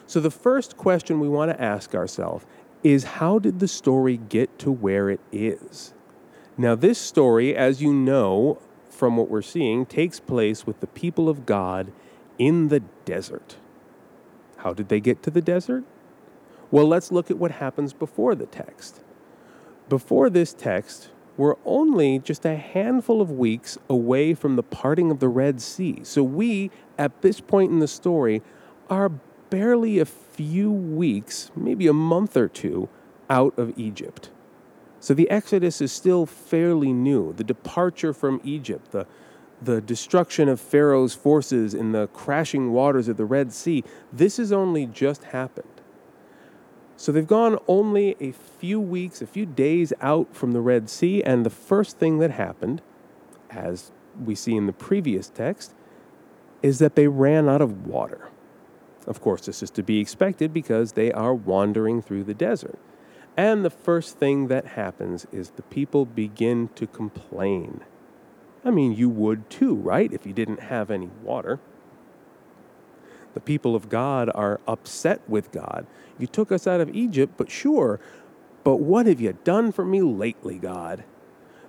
So, 0.07 0.21
the 0.21 0.31
first 0.31 0.78
question 0.78 1.21
we 1.21 1.28
want 1.28 1.50
to 1.50 1.61
ask 1.61 1.95
ourselves 1.95 2.47
is 2.83 3.05
how 3.05 3.38
did 3.38 3.59
the 3.59 3.69
story 3.69 4.16
get 4.16 4.59
to 4.61 4.71
where 4.71 5.11
it 5.11 5.21
is? 5.33 5.93
Now, 6.57 6.75
this 6.75 6.99
story, 6.99 7.55
as 7.55 7.83
you 7.83 7.93
know 7.93 8.59
from 8.88 9.19
what 9.19 9.28
we're 9.28 9.43
seeing, 9.43 9.85
takes 9.85 10.19
place 10.19 10.66
with 10.66 10.81
the 10.81 10.87
people 10.87 11.28
of 11.28 11.45
God 11.45 11.93
in 12.38 12.69
the 12.69 12.81
desert. 13.05 13.57
How 14.59 14.73
did 14.73 14.88
they 14.88 15.00
get 15.00 15.23
to 15.25 15.31
the 15.31 15.43
desert? 15.43 15.85
Well, 16.71 16.87
let's 16.87 17.12
look 17.12 17.31
at 17.31 17.37
what 17.37 17.50
happens 17.50 17.93
before 17.93 18.35
the 18.35 18.47
text. 18.47 19.00
Before 19.88 20.31
this 20.31 20.55
text, 20.55 21.11
we're 21.37 21.57
only 21.64 22.19
just 22.19 22.45
a 22.45 22.57
handful 22.57 23.21
of 23.21 23.31
weeks 23.31 23.76
away 23.88 24.35
from 24.35 24.57
the 24.57 24.62
parting 24.62 25.11
of 25.11 25.21
the 25.21 25.28
Red 25.28 25.61
Sea. 25.61 26.00
So 26.02 26.23
we, 26.23 26.71
at 26.97 27.23
this 27.23 27.40
point 27.40 27.71
in 27.71 27.78
the 27.78 27.88
story, 27.88 28.43
are 28.88 29.11
barely 29.50 29.99
a 29.99 30.05
few 30.05 30.71
weeks, 30.71 31.50
maybe 31.55 31.87
a 31.87 31.93
month 31.93 32.37
or 32.37 32.49
two, 32.49 32.88
out 33.28 33.59
of 33.59 33.78
Egypt. 33.78 34.31
So 35.00 35.14
the 35.14 35.28
Exodus 35.31 35.81
is 35.81 35.93
still 35.93 36.26
fairly 36.26 36.93
new. 36.93 37.33
The 37.33 37.45
departure 37.45 38.12
from 38.12 38.40
Egypt, 38.43 38.93
the, 38.93 39.07
the 39.61 39.81
destruction 39.81 40.49
of 40.49 40.61
Pharaoh's 40.61 41.14
forces 41.14 41.75
in 41.75 41.93
the 41.93 42.09
crashing 42.09 42.73
waters 42.73 43.09
of 43.09 43.16
the 43.16 43.25
Red 43.25 43.52
Sea, 43.52 43.85
this 44.12 44.38
has 44.38 44.52
only 44.52 44.87
just 44.87 45.25
happened. 45.25 45.75
So 46.97 47.12
they've 47.12 47.26
gone 47.26 47.59
only 47.69 48.17
a 48.21 48.33
few 48.33 48.81
weeks, 48.81 49.21
a 49.21 49.26
few 49.26 49.45
days 49.45 49.93
out 50.00 50.35
from 50.35 50.53
the 50.53 50.61
Red 50.61 50.88
Sea, 50.88 51.23
and 51.23 51.45
the 51.45 51.50
first 51.50 51.99
thing 51.99 52.19
that 52.19 52.31
happened, 52.31 52.81
as 53.50 53.93
we 54.25 54.35
see 54.35 54.57
in 54.57 54.67
the 54.67 54.73
previous 54.73 55.29
text, 55.29 55.75
is 56.62 56.79
that 56.79 56.95
they 56.95 57.07
ran 57.07 57.49
out 57.49 57.61
of 57.61 57.87
water. 57.87 58.31
Of 59.07 59.21
course, 59.21 59.47
this 59.47 59.62
is 59.62 59.71
to 59.73 59.83
be 59.83 60.00
expected 60.00 60.53
because 60.53 60.93
they 60.93 61.12
are 61.12 61.35
wandering 61.35 62.03
through 62.03 62.25
the 62.25 62.35
desert. 62.35 62.79
And 63.37 63.65
the 63.65 63.71
first 63.71 64.17
thing 64.19 64.49
that 64.49 64.69
happens 64.69 65.26
is 65.31 65.50
the 65.50 65.62
people 65.62 66.07
begin 66.07 66.71
to 66.76 66.87
complain. 66.87 67.83
I 68.65 68.71
mean, 68.71 68.93
you 68.93 69.11
would 69.11 69.49
too, 69.50 69.75
right, 69.75 70.12
if 70.12 70.26
you 70.26 70.33
didn't 70.33 70.61
have 70.61 70.91
any 70.91 71.11
water. 71.23 71.61
The 73.37 73.40
people 73.40 73.76
of 73.76 73.90
God 73.90 74.31
are 74.35 74.62
upset 74.66 75.21
with 75.28 75.52
God. 75.52 75.87
You 76.19 76.26
took 76.26 76.50
us 76.50 76.66
out 76.66 76.81
of 76.81 76.97
Egypt, 76.97 77.35
but 77.37 77.50
sure, 77.50 78.00
but 78.64 78.76
what 78.76 79.05
have 79.05 79.21
you 79.21 79.37
done 79.45 79.73
for 79.73 79.85
me 79.85 80.00
lately, 80.00 80.59
God? 80.59 81.05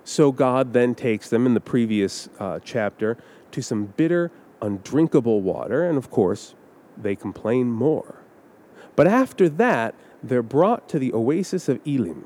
So 0.02 0.32
God 0.32 0.72
then 0.72 0.94
takes 0.94 1.28
them 1.28 1.44
in 1.44 1.52
the 1.52 1.60
previous 1.60 2.30
uh, 2.38 2.60
chapter 2.64 3.18
to 3.50 3.60
some 3.60 3.84
bitter, 3.98 4.30
undrinkable 4.62 5.42
water, 5.42 5.86
and 5.86 5.98
of 5.98 6.10
course, 6.10 6.54
they 6.96 7.14
complain 7.14 7.70
more. 7.70 8.22
But 8.96 9.06
after 9.06 9.50
that, 9.50 9.94
they're 10.22 10.42
brought 10.42 10.88
to 10.88 10.98
the 10.98 11.12
oasis 11.12 11.68
of 11.68 11.86
Elim. 11.86 12.24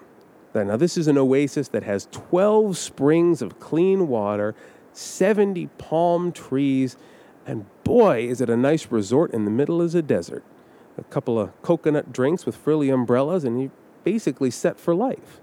Now, 0.54 0.76
this 0.76 0.96
is 0.96 1.08
an 1.08 1.18
oasis 1.18 1.66
that 1.70 1.82
has 1.82 2.06
12 2.12 2.78
springs 2.78 3.42
of 3.42 3.58
clean 3.58 4.06
water, 4.06 4.54
70 4.92 5.66
palm 5.78 6.30
trees, 6.30 6.96
and 7.44 7.66
boy, 7.84 8.26
is 8.28 8.40
it 8.40 8.50
a 8.50 8.56
nice 8.56 8.86
resort 8.90 9.32
in 9.32 9.44
the 9.44 9.50
middle 9.50 9.80
of 9.80 9.92
the 9.92 10.02
desert. 10.02 10.44
A 10.98 11.04
couple 11.04 11.38
of 11.38 11.60
coconut 11.62 12.12
drinks 12.12 12.44
with 12.44 12.56
frilly 12.56 12.90
umbrellas, 12.90 13.44
and 13.44 13.60
you're 13.60 13.70
basically 14.04 14.50
set 14.50 14.78
for 14.78 14.94
life. 14.94 15.40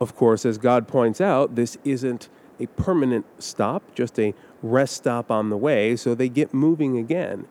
Of 0.00 0.16
course, 0.16 0.44
as 0.44 0.58
God 0.58 0.86
points 0.86 1.20
out, 1.20 1.54
this 1.54 1.78
isn't 1.84 2.28
a 2.60 2.66
permanent 2.66 3.26
stop, 3.42 3.82
just 3.94 4.18
a 4.18 4.34
rest 4.62 4.94
stop 4.94 5.30
on 5.30 5.50
the 5.50 5.56
way, 5.56 5.96
so 5.96 6.14
they 6.14 6.28
get 6.28 6.52
moving 6.52 6.98
again. 6.98 7.46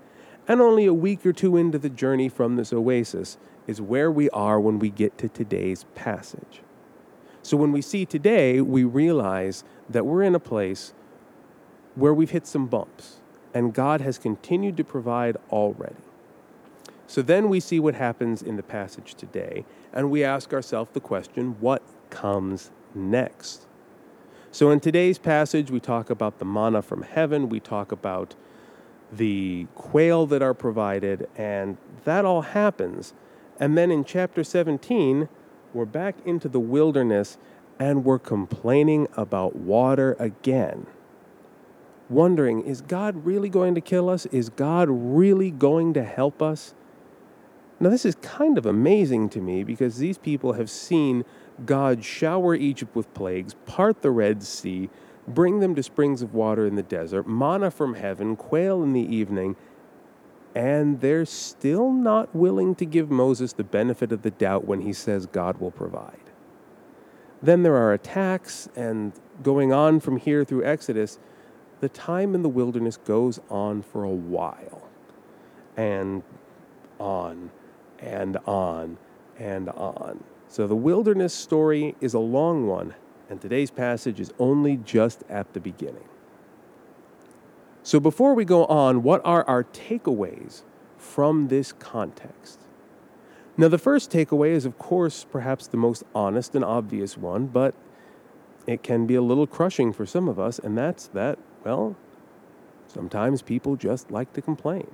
And 0.47 0.61
only 0.61 0.85
a 0.85 0.93
week 0.93 1.25
or 1.25 1.33
two 1.33 1.57
into 1.57 1.77
the 1.77 1.89
journey 1.89 2.29
from 2.29 2.55
this 2.55 2.73
oasis 2.73 3.37
is 3.65 3.81
where 3.81 4.11
we 4.11 4.29
are 4.31 4.59
when 4.59 4.77
we 4.77 4.89
get 4.89 5.17
to 5.19 5.29
today's 5.29 5.85
passage. 5.95 6.61
So 7.41 7.57
when 7.57 7.71
we 7.71 7.81
see 7.81 8.05
today, 8.05 8.61
we 8.61 8.83
realize 8.83 9.63
that 9.89 10.05
we're 10.05 10.23
in 10.23 10.35
a 10.35 10.39
place 10.39 10.93
where 11.95 12.13
we've 12.13 12.31
hit 12.31 12.45
some 12.45 12.67
bumps 12.67 13.21
and 13.53 13.73
God 13.73 14.01
has 14.01 14.17
continued 14.17 14.77
to 14.77 14.83
provide 14.83 15.37
already. 15.51 15.95
So 17.07 17.21
then 17.21 17.49
we 17.49 17.59
see 17.59 17.79
what 17.79 17.95
happens 17.95 18.41
in 18.41 18.55
the 18.55 18.63
passage 18.63 19.13
today, 19.15 19.65
and 19.93 20.09
we 20.09 20.23
ask 20.23 20.53
ourselves 20.53 20.91
the 20.93 20.99
question 20.99 21.57
what 21.59 21.83
comes 22.09 22.71
next? 22.95 23.67
So 24.51 24.71
in 24.71 24.79
today's 24.79 25.17
passage, 25.17 25.71
we 25.71 25.79
talk 25.79 26.09
about 26.09 26.39
the 26.39 26.45
manna 26.45 26.81
from 26.81 27.03
heaven, 27.03 27.49
we 27.49 27.59
talk 27.59 27.91
about 27.91 28.35
the 29.11 29.67
quail 29.75 30.25
that 30.27 30.41
are 30.41 30.53
provided, 30.53 31.27
and 31.35 31.77
that 32.03 32.25
all 32.25 32.41
happens. 32.41 33.13
And 33.59 33.77
then 33.77 33.91
in 33.91 34.03
chapter 34.03 34.43
17, 34.43 35.29
we're 35.73 35.85
back 35.85 36.15
into 36.25 36.49
the 36.49 36.59
wilderness 36.59 37.37
and 37.79 38.05
we're 38.05 38.19
complaining 38.19 39.07
about 39.15 39.55
water 39.55 40.15
again 40.19 40.85
wondering 42.09 42.61
is 42.61 42.81
God 42.81 43.25
really 43.25 43.49
going 43.49 43.75
to 43.75 43.81
kill 43.81 44.09
us? 44.09 44.25
Is 44.27 44.49
God 44.49 44.87
really 44.89 45.51
going 45.51 45.93
to 45.93 46.03
help 46.03 46.41
us? 46.41 46.73
Now, 47.79 47.89
this 47.89 48.05
is 48.05 48.15
kind 48.15 48.57
of 48.57 48.65
amazing 48.65 49.29
to 49.29 49.41
me 49.41 49.63
because 49.63 49.97
these 49.97 50.17
people 50.17 50.53
have 50.53 50.69
seen 50.69 51.25
God 51.65 52.03
shower 52.03 52.55
Egypt 52.55 52.95
with 52.95 53.13
plagues, 53.13 53.55
part 53.65 54.01
the 54.01 54.11
Red 54.11 54.43
Sea, 54.43 54.89
bring 55.27 55.59
them 55.59 55.75
to 55.75 55.83
springs 55.83 56.21
of 56.21 56.33
water 56.33 56.65
in 56.65 56.75
the 56.75 56.83
desert, 56.83 57.27
manna 57.27 57.71
from 57.71 57.95
heaven, 57.95 58.35
quail 58.35 58.83
in 58.83 58.93
the 58.93 59.01
evening, 59.01 59.55
and 60.55 61.01
they're 61.01 61.25
still 61.25 61.91
not 61.91 62.33
willing 62.35 62.75
to 62.75 62.85
give 62.85 63.09
Moses 63.09 63.53
the 63.53 63.63
benefit 63.63 64.11
of 64.11 64.21
the 64.21 64.31
doubt 64.31 64.65
when 64.65 64.81
he 64.81 64.93
says 64.93 65.25
God 65.25 65.57
will 65.57 65.71
provide. 65.71 66.17
Then 67.41 67.63
there 67.63 67.75
are 67.75 67.91
attacks, 67.91 68.69
and 68.75 69.13
going 69.41 69.73
on 69.73 69.99
from 69.99 70.17
here 70.17 70.45
through 70.45 70.63
Exodus, 70.63 71.19
the 71.83 71.89
time 71.89 72.33
in 72.33 72.43
the 72.43 72.49
wilderness 72.49 72.95
goes 72.95 73.41
on 73.49 73.81
for 73.81 74.05
a 74.05 74.09
while 74.09 74.87
and 75.75 76.23
on 76.97 77.51
and 77.99 78.37
on 78.45 78.97
and 79.37 79.67
on. 79.67 80.23
So 80.47 80.65
the 80.65 80.77
wilderness 80.77 81.33
story 81.33 81.95
is 81.99 82.13
a 82.13 82.19
long 82.19 82.67
one, 82.67 82.93
and 83.29 83.41
today's 83.41 83.69
passage 83.69 84.21
is 84.21 84.31
only 84.39 84.77
just 84.77 85.23
at 85.27 85.51
the 85.51 85.59
beginning. 85.59 86.07
So 87.81 87.99
before 87.99 88.33
we 88.33 88.45
go 88.45 88.63
on, 88.67 89.03
what 89.03 89.19
are 89.25 89.43
our 89.45 89.65
takeaways 89.65 90.61
from 90.97 91.49
this 91.49 91.73
context? 91.73 92.61
Now, 93.57 93.67
the 93.67 93.77
first 93.77 94.09
takeaway 94.09 94.51
is, 94.51 94.65
of 94.65 94.77
course, 94.77 95.25
perhaps 95.29 95.67
the 95.67 95.75
most 95.75 96.03
honest 96.15 96.55
and 96.55 96.63
obvious 96.63 97.17
one, 97.17 97.47
but 97.47 97.75
it 98.65 98.83
can 98.83 99.05
be 99.05 99.15
a 99.15 99.21
little 99.21 99.47
crushing 99.47 99.91
for 99.91 100.05
some 100.05 100.29
of 100.29 100.39
us, 100.39 100.59
and 100.59 100.77
that's 100.77 101.07
that, 101.07 101.37
well, 101.63 101.95
sometimes 102.87 103.41
people 103.41 103.75
just 103.75 104.11
like 104.11 104.33
to 104.33 104.41
complain. 104.41 104.87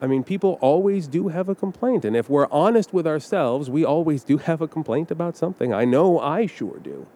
I 0.00 0.06
mean, 0.06 0.22
people 0.22 0.58
always 0.60 1.08
do 1.08 1.28
have 1.28 1.48
a 1.48 1.54
complaint, 1.54 2.04
and 2.04 2.16
if 2.16 2.30
we're 2.30 2.46
honest 2.52 2.92
with 2.92 3.06
ourselves, 3.06 3.68
we 3.68 3.84
always 3.84 4.22
do 4.22 4.38
have 4.38 4.60
a 4.60 4.68
complaint 4.68 5.10
about 5.10 5.36
something. 5.36 5.74
I 5.74 5.84
know 5.84 6.20
I 6.20 6.46
sure 6.46 6.78
do. 6.78 7.06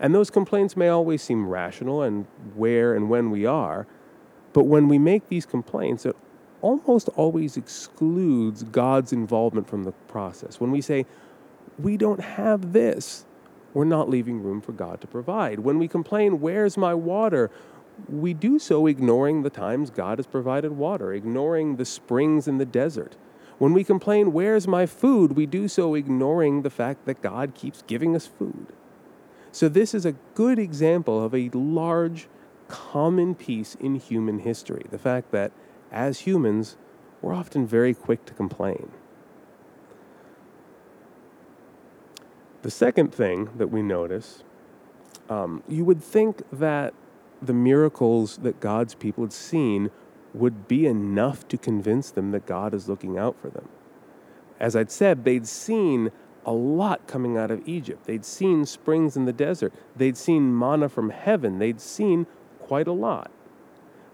And 0.00 0.12
those 0.14 0.28
complaints 0.28 0.76
may 0.76 0.88
always 0.88 1.22
seem 1.22 1.46
rational 1.48 2.02
and 2.02 2.26
where 2.56 2.94
and 2.94 3.08
when 3.08 3.30
we 3.30 3.46
are, 3.46 3.86
but 4.52 4.64
when 4.64 4.88
we 4.88 4.98
make 4.98 5.28
these 5.28 5.46
complaints, 5.46 6.04
it 6.04 6.16
almost 6.62 7.08
always 7.10 7.56
excludes 7.56 8.64
God's 8.64 9.12
involvement 9.12 9.68
from 9.68 9.84
the 9.84 9.92
process. 10.08 10.58
When 10.58 10.72
we 10.72 10.80
say, 10.80 11.06
we 11.78 11.96
don't 11.96 12.20
have 12.20 12.72
this, 12.72 13.24
we're 13.74 13.84
not 13.84 14.08
leaving 14.08 14.42
room 14.42 14.60
for 14.60 14.72
God 14.72 15.00
to 15.02 15.06
provide. 15.06 15.58
When 15.58 15.78
we 15.78 15.88
complain, 15.88 16.40
where's 16.40 16.76
my 16.76 16.94
water? 16.94 17.50
We 18.08 18.32
do 18.32 18.58
so 18.58 18.86
ignoring 18.86 19.42
the 19.42 19.50
times 19.50 19.90
God 19.90 20.18
has 20.18 20.26
provided 20.26 20.72
water, 20.72 21.12
ignoring 21.12 21.76
the 21.76 21.84
springs 21.84 22.48
in 22.48 22.58
the 22.58 22.64
desert. 22.64 23.16
When 23.58 23.72
we 23.72 23.84
complain, 23.84 24.32
where's 24.32 24.66
my 24.66 24.86
food? 24.86 25.32
We 25.32 25.46
do 25.46 25.68
so 25.68 25.94
ignoring 25.94 26.62
the 26.62 26.70
fact 26.70 27.04
that 27.04 27.22
God 27.22 27.54
keeps 27.54 27.82
giving 27.82 28.16
us 28.16 28.26
food. 28.26 28.72
So, 29.52 29.68
this 29.68 29.94
is 29.94 30.04
a 30.04 30.16
good 30.34 30.58
example 30.58 31.22
of 31.24 31.34
a 31.34 31.50
large, 31.50 32.26
common 32.66 33.36
piece 33.36 33.76
in 33.76 33.94
human 33.94 34.40
history 34.40 34.84
the 34.90 34.98
fact 34.98 35.30
that 35.30 35.52
as 35.92 36.20
humans, 36.20 36.76
we're 37.22 37.34
often 37.34 37.66
very 37.66 37.94
quick 37.94 38.24
to 38.26 38.34
complain. 38.34 38.90
The 42.64 42.70
second 42.70 43.14
thing 43.14 43.50
that 43.58 43.66
we 43.66 43.82
notice, 43.82 44.42
um, 45.28 45.62
you 45.68 45.84
would 45.84 46.02
think 46.02 46.40
that 46.50 46.94
the 47.42 47.52
miracles 47.52 48.38
that 48.38 48.58
God's 48.58 48.94
people 48.94 49.22
had 49.22 49.34
seen 49.34 49.90
would 50.32 50.66
be 50.66 50.86
enough 50.86 51.46
to 51.48 51.58
convince 51.58 52.10
them 52.10 52.30
that 52.30 52.46
God 52.46 52.72
is 52.72 52.88
looking 52.88 53.18
out 53.18 53.38
for 53.38 53.50
them. 53.50 53.68
As 54.58 54.74
I'd 54.74 54.90
said, 54.90 55.24
they'd 55.24 55.46
seen 55.46 56.10
a 56.46 56.54
lot 56.54 57.06
coming 57.06 57.36
out 57.36 57.50
of 57.50 57.60
Egypt. 57.68 58.06
They'd 58.06 58.24
seen 58.24 58.64
springs 58.64 59.14
in 59.14 59.26
the 59.26 59.32
desert. 59.34 59.74
They'd 59.94 60.16
seen 60.16 60.58
manna 60.58 60.88
from 60.88 61.10
heaven. 61.10 61.58
They'd 61.58 61.82
seen 61.82 62.26
quite 62.60 62.88
a 62.88 62.92
lot. 62.92 63.30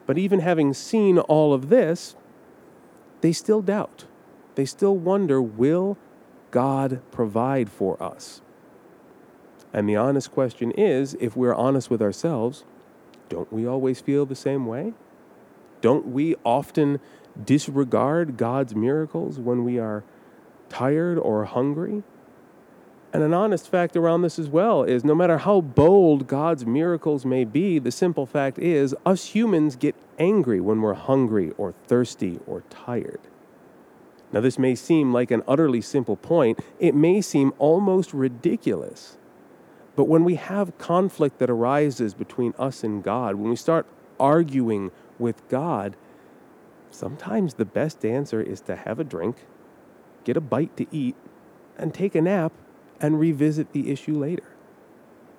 But 0.07 0.19
even 0.19 0.41
having 0.41 0.75
seen 0.75 1.21
all 1.21 1.55
of 1.55 1.69
this, 1.69 2.17
they 3.21 3.31
still 3.31 3.63
doubt. 3.63 4.07
They 4.57 4.65
still 4.65 4.97
wonder 4.97 5.41
will 5.41 5.97
God 6.51 7.01
provide 7.11 7.71
for 7.71 8.01
us? 8.03 8.41
And 9.73 9.89
the 9.89 9.97
honest 9.97 10.33
question 10.33 10.73
is 10.73 11.15
if 11.21 11.37
we're 11.37 11.55
honest 11.55 11.91
with 11.91 12.03
ourselves, 12.03 12.65
don't 13.29 13.53
we 13.53 13.67
always 13.67 14.01
feel 14.01 14.27
the 14.27 14.35
same 14.35 14.67
way? 14.67 14.93
Don't 15.81 16.09
we 16.09 16.35
often 16.45 17.01
disregard 17.43 18.37
God's 18.37 18.75
miracles 18.75 19.39
when 19.39 19.65
we 19.65 19.79
are 19.79 20.03
tired 20.69 21.19
or 21.19 21.45
hungry? 21.45 22.03
And 23.13 23.23
an 23.23 23.35
honest 23.35 23.69
fact 23.69 23.97
around 23.97 24.23
this 24.23 24.39
as 24.39 24.49
well 24.49 24.85
is 24.85 25.05
no 25.05 25.15
matter 25.15 25.39
how 25.39 25.61
bold 25.61 26.29
God's 26.29 26.65
miracles 26.65 27.25
may 27.25 27.45
be, 27.45 27.79
the 27.79 27.91
simple 27.91 28.25
fact 28.25 28.59
is 28.59 28.95
us 29.05 29.27
humans 29.27 29.75
get 29.75 29.97
angry 30.19 30.61
when 30.61 30.81
we're 30.81 30.95
hungry 30.95 31.53
or 31.57 31.73
thirsty 31.87 32.39
or 32.47 32.63
tired. 32.71 33.21
Now, 34.33 34.41
this 34.41 34.59
may 34.59 34.75
seem 34.75 35.13
like 35.13 35.31
an 35.31 35.43
utterly 35.49 35.81
simple 35.81 36.17
point, 36.17 36.61
it 36.79 36.95
may 36.95 37.21
seem 37.21 37.53
almost 37.59 38.15
ridiculous. 38.15 39.17
But 39.97 40.05
when 40.05 40.25
we 40.25 40.37
have 40.37 40.79
conflict 40.79 41.39
that 41.39 41.51
arises 41.51 42.15
between 42.15 42.55
us 42.59 42.85
and 42.85 43.03
God, 43.03 43.35
when 43.35 43.51
we 43.51 43.57
start 43.57 43.87
arguing 44.21 44.93
with 45.19 45.47
God, 45.49 45.97
sometimes 46.91 47.55
the 47.55 47.65
best 47.65 48.05
answer 48.05 48.41
is 48.41 48.61
to 48.63 48.77
have 48.77 49.01
a 49.01 49.05
drink, 49.05 49.37
get 50.25 50.37
a 50.37 50.41
bite 50.41 50.77
to 50.77 50.87
eat, 50.93 51.17
and 51.77 51.93
take 51.93 52.15
a 52.15 52.21
nap 52.21 52.53
and 53.01 53.19
revisit 53.19 53.73
the 53.73 53.91
issue 53.91 54.17
later. 54.17 54.45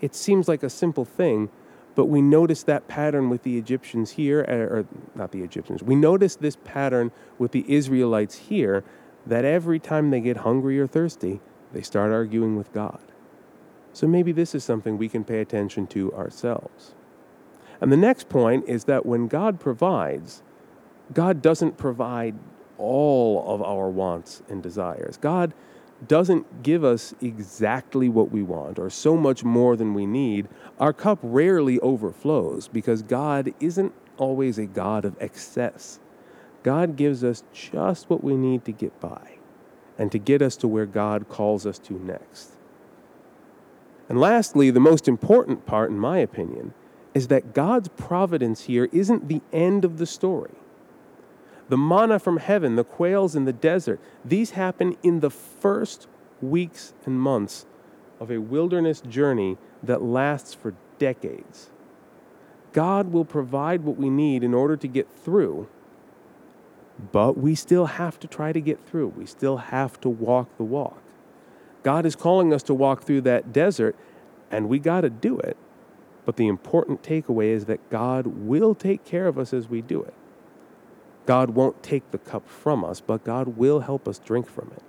It 0.02 0.16
seems 0.16 0.48
like 0.48 0.64
a 0.64 0.70
simple 0.70 1.06
thing, 1.06 1.50
but 1.96 2.06
we 2.06 2.22
notice 2.22 2.64
that 2.64 2.88
pattern 2.88 3.30
with 3.30 3.44
the 3.44 3.58
Egyptians 3.58 4.12
here, 4.12 4.46
eh, 4.48 4.56
or 4.56 4.86
not 5.16 5.32
the 5.32 5.42
Egyptians, 5.42 5.84
we 5.84 5.96
notice 5.96 6.36
this 6.36 6.58
pattern 6.64 7.12
with 7.38 7.52
the 7.52 7.66
Israelites 7.68 8.36
here 8.36 8.84
that 9.26 9.46
every 9.46 9.80
time 9.80 10.10
they 10.10 10.20
get 10.20 10.38
hungry 10.38 10.80
or 10.80 10.88
thirsty, 10.88 11.40
they 11.74 11.82
start 11.82 12.12
arguing 12.12 12.56
with 12.56 12.72
God. 12.74 13.02
So 13.94 14.08
maybe 14.08 14.32
this 14.32 14.56
is 14.56 14.64
something 14.64 14.98
we 14.98 15.10
can 15.10 15.24
pay 15.24 15.42
attention 15.42 15.88
to 15.88 16.14
ourselves. 16.14 16.96
And 17.82 17.92
the 17.92 17.98
next 17.98 18.30
point 18.30 18.66
is 18.68 18.86
that 18.86 19.06
when 19.06 19.28
God 19.28 19.60
provides, 19.60 20.44
God 21.14 21.42
doesn't 21.42 21.78
provide 21.78 22.36
all 22.78 23.44
of 23.48 23.62
our 23.62 23.90
wants 23.90 24.42
and 24.50 24.64
desires. 24.64 25.18
God 25.18 25.54
doesn't 26.08 26.64
give 26.64 26.84
us 26.84 27.14
exactly 27.22 28.10
what 28.10 28.32
we 28.32 28.42
want 28.42 28.80
or 28.80 28.90
so 28.90 29.16
much 29.16 29.44
more 29.44 29.76
than 29.76 29.94
we 29.94 30.06
need, 30.06 30.48
our 30.80 30.94
cup 30.94 31.20
rarely 31.22 31.80
overflows 31.80 32.68
because 32.68 33.02
God 33.02 33.54
isn't 33.60 33.94
always 34.18 34.58
a 34.58 34.66
God 34.66 35.06
of 35.06 35.16
excess. 35.20 36.00
God 36.64 36.96
gives 36.96 37.24
us 37.24 37.44
just 37.54 38.10
what 38.10 38.24
we 38.24 38.36
need 38.36 38.66
to 38.66 38.72
get 38.72 39.00
by 39.00 39.38
and 39.98 40.12
to 40.12 40.20
get 40.20 40.42
us 40.42 40.56
to 40.58 40.68
where 40.68 40.86
God 40.86 41.30
calls 41.30 41.66
us 41.66 41.78
to 41.80 41.94
next. 41.94 42.52
And 44.10 44.20
lastly, 44.20 44.72
the 44.72 44.80
most 44.80 45.08
important 45.08 45.66
part, 45.66 45.90
in 45.90 46.00
my 46.00 46.20
opinion, 46.20 46.74
is 47.14 47.28
that 47.28 47.54
God's 47.54 47.90
providence 47.90 48.64
here 48.64 48.90
isn't 48.92 49.28
the 49.28 49.42
end 49.52 49.86
of 49.86 49.98
the 49.98 50.06
story 50.06 50.56
the 51.72 51.78
manna 51.78 52.20
from 52.20 52.36
heaven, 52.36 52.76
the 52.76 52.84
quails 52.84 53.34
in 53.34 53.46
the 53.46 53.54
desert, 53.54 53.98
these 54.26 54.52
happen 54.52 54.98
in 55.04 55.22
the 55.22 55.30
first 55.30 56.06
weeks 56.42 56.94
and 57.06 57.18
months 57.18 57.66
of 58.20 58.30
a 58.30 58.40
wilderness 58.40 59.00
journey 59.00 59.58
that 59.82 60.02
lasts 60.02 60.54
for 60.54 60.74
decades. 61.00 61.70
God 62.74 63.14
will 63.14 63.24
provide 63.24 63.86
what 63.86 63.96
we 63.96 64.10
need 64.10 64.44
in 64.44 64.54
order 64.54 64.76
to 64.76 64.86
get 64.86 65.08
through, 65.10 65.70
but 67.14 67.38
we 67.38 67.56
still 67.56 67.86
have 67.86 68.20
to 68.20 68.28
try 68.28 68.52
to 68.52 68.60
get 68.60 68.86
through. 68.86 69.08
We 69.08 69.26
still 69.26 69.56
have 69.56 69.98
to 70.02 70.10
walk 70.10 70.50
the 70.58 70.66
walk. 70.66 71.02
God 71.84 72.06
is 72.06 72.18
calling 72.18 72.52
us 72.54 72.64
to 72.64 72.74
walk 72.74 73.04
through 73.04 73.22
that 73.22 73.54
desert, 73.54 73.96
and 74.52 74.68
we 74.68 74.78
got 74.78 75.02
to 75.02 75.10
do 75.10 75.40
it. 75.40 75.56
But 76.26 76.36
the 76.36 76.50
important 76.50 77.02
takeaway 77.02 77.54
is 77.54 77.64
that 77.68 77.90
God 77.90 78.28
will 78.28 78.76
take 78.76 79.06
care 79.06 79.28
of 79.28 79.40
us 79.40 79.54
as 79.54 79.70
we 79.70 79.82
do 79.82 80.04
it. 80.04 80.14
God 81.26 81.52
won't 81.52 81.84
take 81.84 82.10
the 82.12 82.18
cup 82.18 82.48
from 82.48 82.84
us, 82.84 83.00
but 83.02 83.24
God 83.24 83.58
will 83.58 83.82
help 83.82 84.08
us 84.08 84.20
drink 84.20 84.48
from 84.48 84.72
it. 84.76 84.84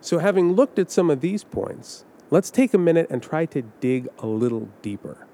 So, 0.00 0.18
having 0.18 0.54
looked 0.54 0.78
at 0.78 0.90
some 0.90 1.10
of 1.10 1.20
these 1.20 1.44
points, 1.44 2.04
let's 2.30 2.50
take 2.50 2.72
a 2.72 2.78
minute 2.78 3.08
and 3.10 3.22
try 3.22 3.44
to 3.46 3.62
dig 3.80 4.08
a 4.18 4.26
little 4.26 4.68
deeper. 4.80 5.26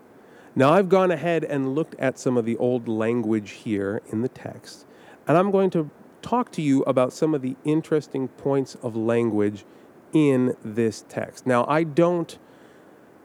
Now, 0.54 0.72
I've 0.72 0.88
gone 0.88 1.10
ahead 1.10 1.44
and 1.44 1.74
looked 1.74 1.94
at 1.98 2.18
some 2.18 2.36
of 2.36 2.46
the 2.46 2.56
old 2.56 2.88
language 2.88 3.50
here 3.50 4.02
in 4.10 4.22
the 4.22 4.28
text, 4.28 4.86
and 5.28 5.36
I'm 5.36 5.50
going 5.50 5.70
to 5.70 5.90
talk 6.22 6.50
to 6.52 6.62
you 6.62 6.82
about 6.82 7.12
some 7.12 7.34
of 7.34 7.42
the 7.42 7.56
interesting 7.64 8.26
points 8.28 8.74
of 8.82 8.96
language 8.96 9.64
in 10.12 10.56
this 10.64 11.04
text. 11.08 11.46
Now, 11.46 11.64
I 11.68 11.84
don't 11.84 12.38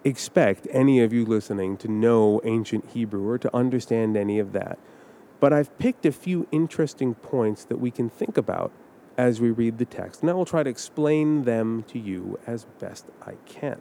expect 0.03 0.67
any 0.71 1.01
of 1.01 1.13
you 1.13 1.25
listening 1.25 1.77
to 1.77 1.87
know 1.87 2.41
ancient 2.43 2.89
Hebrew 2.91 3.27
or 3.27 3.37
to 3.37 3.55
understand 3.55 4.17
any 4.17 4.39
of 4.39 4.51
that. 4.53 4.79
But 5.39 5.53
I've 5.53 5.77
picked 5.79 6.05
a 6.05 6.11
few 6.11 6.47
interesting 6.51 7.15
points 7.15 7.65
that 7.65 7.77
we 7.77 7.91
can 7.91 8.09
think 8.09 8.37
about 8.37 8.71
as 9.17 9.41
we 9.41 9.51
read 9.51 9.77
the 9.77 9.85
text, 9.85 10.21
and 10.21 10.29
I 10.29 10.33
will 10.33 10.45
try 10.45 10.63
to 10.63 10.69
explain 10.69 11.43
them 11.43 11.83
to 11.87 11.99
you 11.99 12.39
as 12.47 12.65
best 12.79 13.05
I 13.21 13.33
can. 13.45 13.79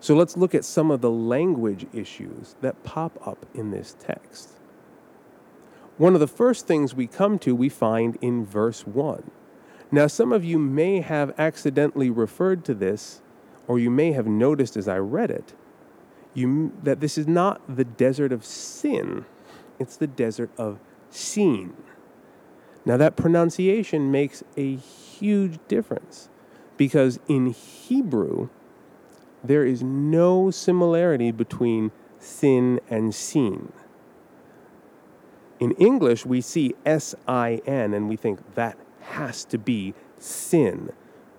So 0.00 0.14
let's 0.14 0.36
look 0.36 0.54
at 0.54 0.64
some 0.64 0.90
of 0.90 1.00
the 1.00 1.10
language 1.10 1.86
issues 1.92 2.56
that 2.60 2.82
pop 2.84 3.18
up 3.26 3.46
in 3.54 3.70
this 3.70 3.96
text. 3.98 4.50
One 5.96 6.14
of 6.14 6.20
the 6.20 6.26
first 6.26 6.66
things 6.66 6.94
we 6.94 7.06
come 7.06 7.38
to, 7.40 7.54
we 7.54 7.70
find 7.70 8.18
in 8.20 8.44
verse 8.44 8.86
1. 8.86 9.30
Now, 9.90 10.06
some 10.08 10.32
of 10.32 10.44
you 10.44 10.58
may 10.58 11.00
have 11.00 11.32
accidentally 11.38 12.10
referred 12.10 12.64
to 12.66 12.74
this 12.74 13.22
or 13.66 13.78
you 13.78 13.90
may 13.90 14.12
have 14.12 14.26
noticed 14.26 14.76
as 14.76 14.88
I 14.88 14.98
read 14.98 15.30
it, 15.30 15.54
you, 16.34 16.72
that 16.82 17.00
this 17.00 17.16
is 17.16 17.26
not 17.26 17.60
the 17.74 17.84
desert 17.84 18.32
of 18.32 18.44
sin, 18.44 19.24
it's 19.78 19.96
the 19.96 20.06
desert 20.06 20.50
of 20.58 20.78
Sin. 21.16 21.72
Now, 22.84 22.96
that 22.98 23.16
pronunciation 23.16 24.10
makes 24.10 24.44
a 24.56 24.76
huge 24.76 25.58
difference 25.66 26.28
because 26.76 27.18
in 27.26 27.46
Hebrew, 27.52 28.48
there 29.42 29.64
is 29.64 29.82
no 29.82 30.50
similarity 30.50 31.30
between 31.30 31.90
sin 32.18 32.80
and 32.90 33.14
sin. 33.14 33.72
In 35.58 35.72
English, 35.72 36.26
we 36.26 36.40
see 36.40 36.74
S 36.84 37.14
I 37.26 37.62
N 37.66 37.94
and 37.94 38.08
we 38.08 38.16
think 38.16 38.54
that 38.54 38.76
has 39.00 39.44
to 39.46 39.58
be 39.58 39.94
sin. 40.18 40.92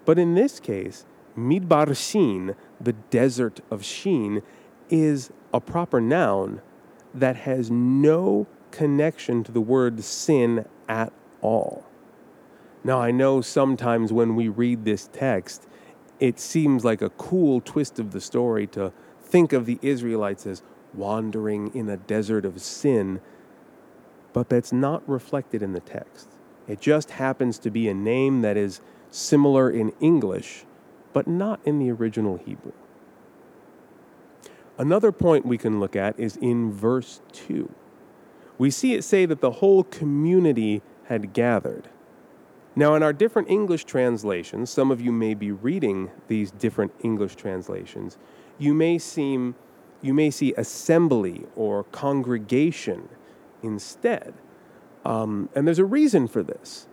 But 0.05 0.17
in 0.17 0.33
this 0.33 0.59
case, 0.59 1.05
Midbar 1.37 1.95
Shin, 1.95 2.55
the 2.81 2.93
desert 2.93 3.59
of 3.69 3.85
Shin, 3.85 4.41
is 4.89 5.31
a 5.53 5.61
proper 5.61 6.01
noun 6.01 6.61
that 7.13 7.35
has 7.35 7.69
no 7.69 8.47
connection 8.71 9.43
to 9.43 9.51
the 9.51 9.61
word 9.61 10.03
sin 10.03 10.65
at 10.89 11.13
all. 11.41 11.85
Now, 12.83 12.99
I 12.99 13.11
know 13.11 13.41
sometimes 13.41 14.13
when 14.13 14.35
we 14.35 14.47
read 14.47 14.85
this 14.85 15.09
text, 15.11 15.67
it 16.19 16.39
seems 16.39 16.83
like 16.83 17.01
a 17.01 17.09
cool 17.11 17.61
twist 17.61 17.99
of 17.99 18.11
the 18.11 18.21
story 18.21 18.65
to 18.67 18.91
think 19.21 19.53
of 19.53 19.65
the 19.65 19.79
Israelites 19.81 20.47
as 20.47 20.63
wandering 20.93 21.73
in 21.75 21.89
a 21.89 21.97
desert 21.97 22.45
of 22.45 22.61
sin, 22.61 23.19
but 24.33 24.49
that's 24.49 24.71
not 24.71 25.07
reflected 25.07 25.61
in 25.61 25.73
the 25.73 25.79
text. 25.79 26.29
It 26.67 26.79
just 26.81 27.11
happens 27.11 27.59
to 27.59 27.69
be 27.69 27.87
a 27.87 27.93
name 27.93 28.41
that 28.41 28.57
is 28.57 28.81
similar 29.11 29.69
in 29.69 29.93
English, 29.99 30.65
but 31.17 31.25
not 31.25 31.59
in 31.65 31.79
the 31.79 31.89
original 31.89 32.37
Hebrew. 32.37 32.73
Another 34.77 35.11
point 35.11 35.47
we 35.47 35.57
can 35.57 35.79
look 35.79 35.95
at 35.95 36.19
is 36.19 36.35
in 36.35 36.71
verse 36.71 37.21
2. 37.31 37.73
We 38.59 38.69
see 38.69 38.93
it 38.93 39.03
say 39.03 39.25
that 39.25 39.41
the 39.41 39.53
whole 39.53 39.83
community 39.83 40.83
had 41.05 41.33
gathered. 41.33 41.89
Now, 42.75 42.93
in 42.93 43.01
our 43.01 43.13
different 43.13 43.49
English 43.49 43.85
translations, 43.85 44.69
some 44.69 44.91
of 44.91 45.01
you 45.01 45.11
may 45.11 45.33
be 45.33 45.51
reading 45.51 46.11
these 46.27 46.51
different 46.51 46.93
English 47.01 47.35
translations, 47.35 48.19
you 48.59 48.75
may 48.75 48.99
seem 48.99 49.55
you 50.03 50.13
may 50.13 50.29
see 50.29 50.53
assembly 50.55 51.47
or 51.55 51.85
congregation 51.85 53.09
instead. 53.63 54.35
Um, 55.03 55.49
and 55.55 55.65
there's 55.65 55.79
a 55.79 55.83
reason 55.99 56.27
for 56.27 56.43
this. 56.43 56.87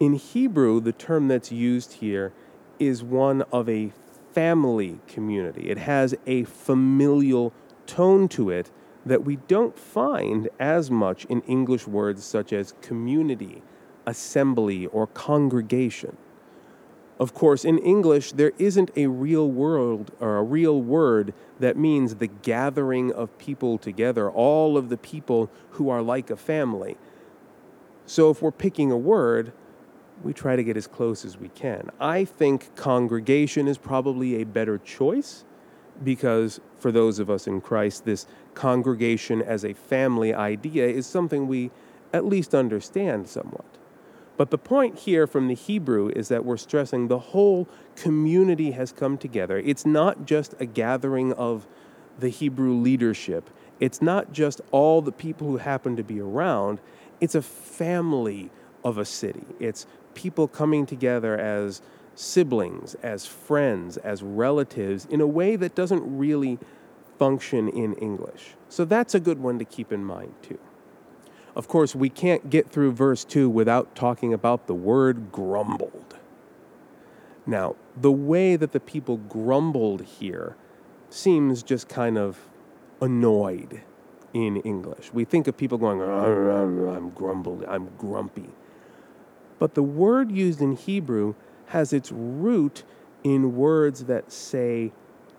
In 0.00 0.14
Hebrew, 0.14 0.80
the 0.80 0.92
term 0.92 1.28
that's 1.28 1.52
used 1.52 1.92
here 2.04 2.32
is 2.78 3.02
one 3.02 3.42
of 3.52 3.68
a 3.68 3.92
family 4.32 5.00
community. 5.06 5.70
It 5.70 5.78
has 5.78 6.14
a 6.26 6.44
familial 6.44 7.52
tone 7.86 8.28
to 8.28 8.50
it 8.50 8.70
that 9.06 9.24
we 9.24 9.36
don't 9.36 9.78
find 9.78 10.48
as 10.58 10.90
much 10.90 11.24
in 11.26 11.40
English 11.42 11.86
words 11.86 12.24
such 12.24 12.52
as 12.52 12.74
community, 12.82 13.62
assembly, 14.06 14.86
or 14.86 15.06
congregation. 15.06 16.16
Of 17.18 17.32
course, 17.32 17.64
in 17.64 17.78
English, 17.78 18.32
there 18.32 18.52
isn't 18.58 18.90
a 18.94 19.06
real 19.06 19.50
world 19.50 20.10
or 20.20 20.36
a 20.36 20.42
real 20.42 20.82
word 20.82 21.32
that 21.60 21.76
means 21.76 22.16
the 22.16 22.26
gathering 22.26 23.10
of 23.12 23.38
people 23.38 23.78
together, 23.78 24.30
all 24.30 24.76
of 24.76 24.90
the 24.90 24.98
people 24.98 25.50
who 25.70 25.88
are 25.88 26.02
like 26.02 26.28
a 26.28 26.36
family. 26.36 26.98
So 28.04 28.28
if 28.30 28.42
we're 28.42 28.50
picking 28.50 28.92
a 28.92 28.98
word, 28.98 29.52
we 30.22 30.32
try 30.32 30.56
to 30.56 30.64
get 30.64 30.76
as 30.76 30.86
close 30.86 31.24
as 31.24 31.36
we 31.36 31.48
can. 31.48 31.90
I 32.00 32.24
think 32.24 32.74
congregation 32.76 33.68
is 33.68 33.78
probably 33.78 34.40
a 34.40 34.44
better 34.44 34.78
choice 34.78 35.44
because 36.02 36.60
for 36.78 36.92
those 36.92 37.18
of 37.18 37.30
us 37.30 37.46
in 37.46 37.60
Christ, 37.60 38.04
this 38.04 38.26
congregation 38.54 39.42
as 39.42 39.64
a 39.64 39.72
family 39.72 40.34
idea 40.34 40.86
is 40.86 41.06
something 41.06 41.46
we 41.46 41.70
at 42.12 42.24
least 42.24 42.54
understand 42.54 43.28
somewhat. 43.28 43.64
But 44.36 44.50
the 44.50 44.58
point 44.58 44.98
here 44.98 45.26
from 45.26 45.48
the 45.48 45.54
Hebrew 45.54 46.10
is 46.14 46.28
that 46.28 46.44
we're 46.44 46.58
stressing 46.58 47.08
the 47.08 47.18
whole 47.18 47.68
community 47.94 48.72
has 48.72 48.92
come 48.92 49.16
together. 49.16 49.58
It's 49.58 49.86
not 49.86 50.26
just 50.26 50.54
a 50.60 50.66
gathering 50.66 51.32
of 51.32 51.66
the 52.18 52.28
Hebrew 52.28 52.74
leadership, 52.74 53.50
it's 53.78 54.00
not 54.00 54.32
just 54.32 54.60
all 54.70 55.02
the 55.02 55.12
people 55.12 55.48
who 55.48 55.58
happen 55.58 55.96
to 55.96 56.02
be 56.02 56.20
around, 56.20 56.80
it's 57.20 57.34
a 57.34 57.42
family 57.42 58.50
of 58.84 58.98
a 58.98 59.04
city. 59.04 59.44
It's 59.58 59.86
people 60.16 60.48
coming 60.48 60.84
together 60.84 61.38
as 61.38 61.80
siblings, 62.16 62.94
as 62.96 63.26
friends, 63.26 63.98
as 63.98 64.22
relatives 64.22 65.06
in 65.08 65.20
a 65.20 65.26
way 65.26 65.54
that 65.54 65.76
doesn't 65.76 66.02
really 66.18 66.58
function 67.18 67.68
in 67.68 67.94
English. 67.94 68.54
So 68.68 68.84
that's 68.84 69.14
a 69.14 69.20
good 69.20 69.38
one 69.38 69.60
to 69.60 69.64
keep 69.64 69.92
in 69.92 70.04
mind 70.04 70.34
too. 70.42 70.58
Of 71.54 71.68
course, 71.68 71.94
we 71.94 72.10
can't 72.10 72.50
get 72.50 72.68
through 72.68 72.92
verse 72.92 73.24
2 73.24 73.48
without 73.48 73.94
talking 73.94 74.34
about 74.34 74.66
the 74.66 74.74
word 74.74 75.30
grumbled. 75.30 76.16
Now, 77.46 77.76
the 77.96 78.12
way 78.12 78.56
that 78.56 78.72
the 78.72 78.80
people 78.80 79.18
grumbled 79.18 80.02
here 80.02 80.56
seems 81.08 81.62
just 81.62 81.88
kind 81.88 82.18
of 82.18 82.48
annoyed 83.00 83.82
in 84.34 84.56
English. 84.58 85.12
We 85.14 85.24
think 85.24 85.46
of 85.46 85.56
people 85.56 85.78
going, 85.78 86.02
I'm 86.02 87.10
grumbled, 87.10 87.64
I'm 87.66 87.90
grumpy. 87.96 88.50
But 89.58 89.74
the 89.74 89.82
word 89.82 90.30
used 90.30 90.60
in 90.60 90.72
Hebrew 90.72 91.34
has 91.66 91.92
its 91.92 92.12
root 92.12 92.84
in 93.24 93.56
words 93.56 94.04
that 94.04 94.30
say 94.30 94.92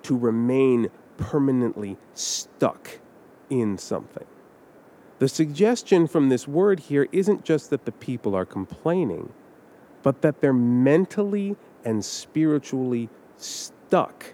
to 0.04 0.18
remain 0.18 0.90
permanently 1.18 1.98
stuck 2.14 3.00
in 3.50 3.78
something. 3.78 4.26
The 5.20 5.28
suggestion 5.28 6.08
from 6.08 6.30
this 6.30 6.48
word 6.48 6.80
here 6.82 7.08
isn't 7.12 7.44
just 7.44 7.70
that 7.72 7.86
the 7.86 7.92
people 7.92 8.36
are 8.36 8.46
complaining, 8.46 9.34
but 10.04 10.22
that 10.22 10.42
they're 10.42 10.54
mentally 10.54 11.56
and 11.84 12.06
spiritually 12.06 13.10
stuck 13.38 14.34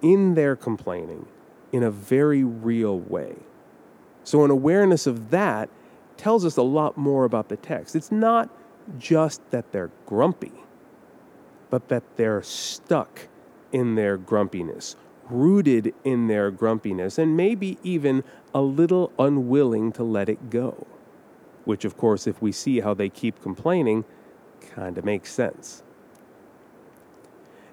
in 0.00 0.34
their 0.34 0.56
complaining 0.56 1.26
in 1.72 1.82
a 1.82 1.90
very 1.90 2.42
real 2.44 2.98
way. 2.98 3.36
So, 4.24 4.44
an 4.44 4.50
awareness 4.50 5.06
of 5.06 5.30
that 5.30 5.68
tells 6.16 6.44
us 6.44 6.56
a 6.56 6.62
lot 6.62 6.96
more 6.96 7.24
about 7.24 7.48
the 7.48 7.56
text. 7.56 7.96
It's 7.96 8.12
not 8.12 8.48
just 8.98 9.48
that 9.50 9.72
they're 9.72 9.90
grumpy, 10.06 10.52
but 11.70 11.88
that 11.88 12.16
they're 12.16 12.42
stuck 12.42 13.28
in 13.72 13.94
their 13.94 14.16
grumpiness, 14.16 14.96
rooted 15.30 15.94
in 16.04 16.26
their 16.28 16.50
grumpiness, 16.50 17.18
and 17.18 17.36
maybe 17.36 17.78
even 17.82 18.22
a 18.54 18.60
little 18.60 19.12
unwilling 19.18 19.92
to 19.92 20.02
let 20.02 20.28
it 20.28 20.50
go. 20.50 20.86
Which, 21.64 21.84
of 21.84 21.96
course, 21.96 22.26
if 22.26 22.42
we 22.42 22.52
see 22.52 22.80
how 22.80 22.94
they 22.94 23.08
keep 23.08 23.40
complaining, 23.40 24.04
kind 24.74 24.98
of 24.98 25.04
makes 25.04 25.32
sense. 25.32 25.82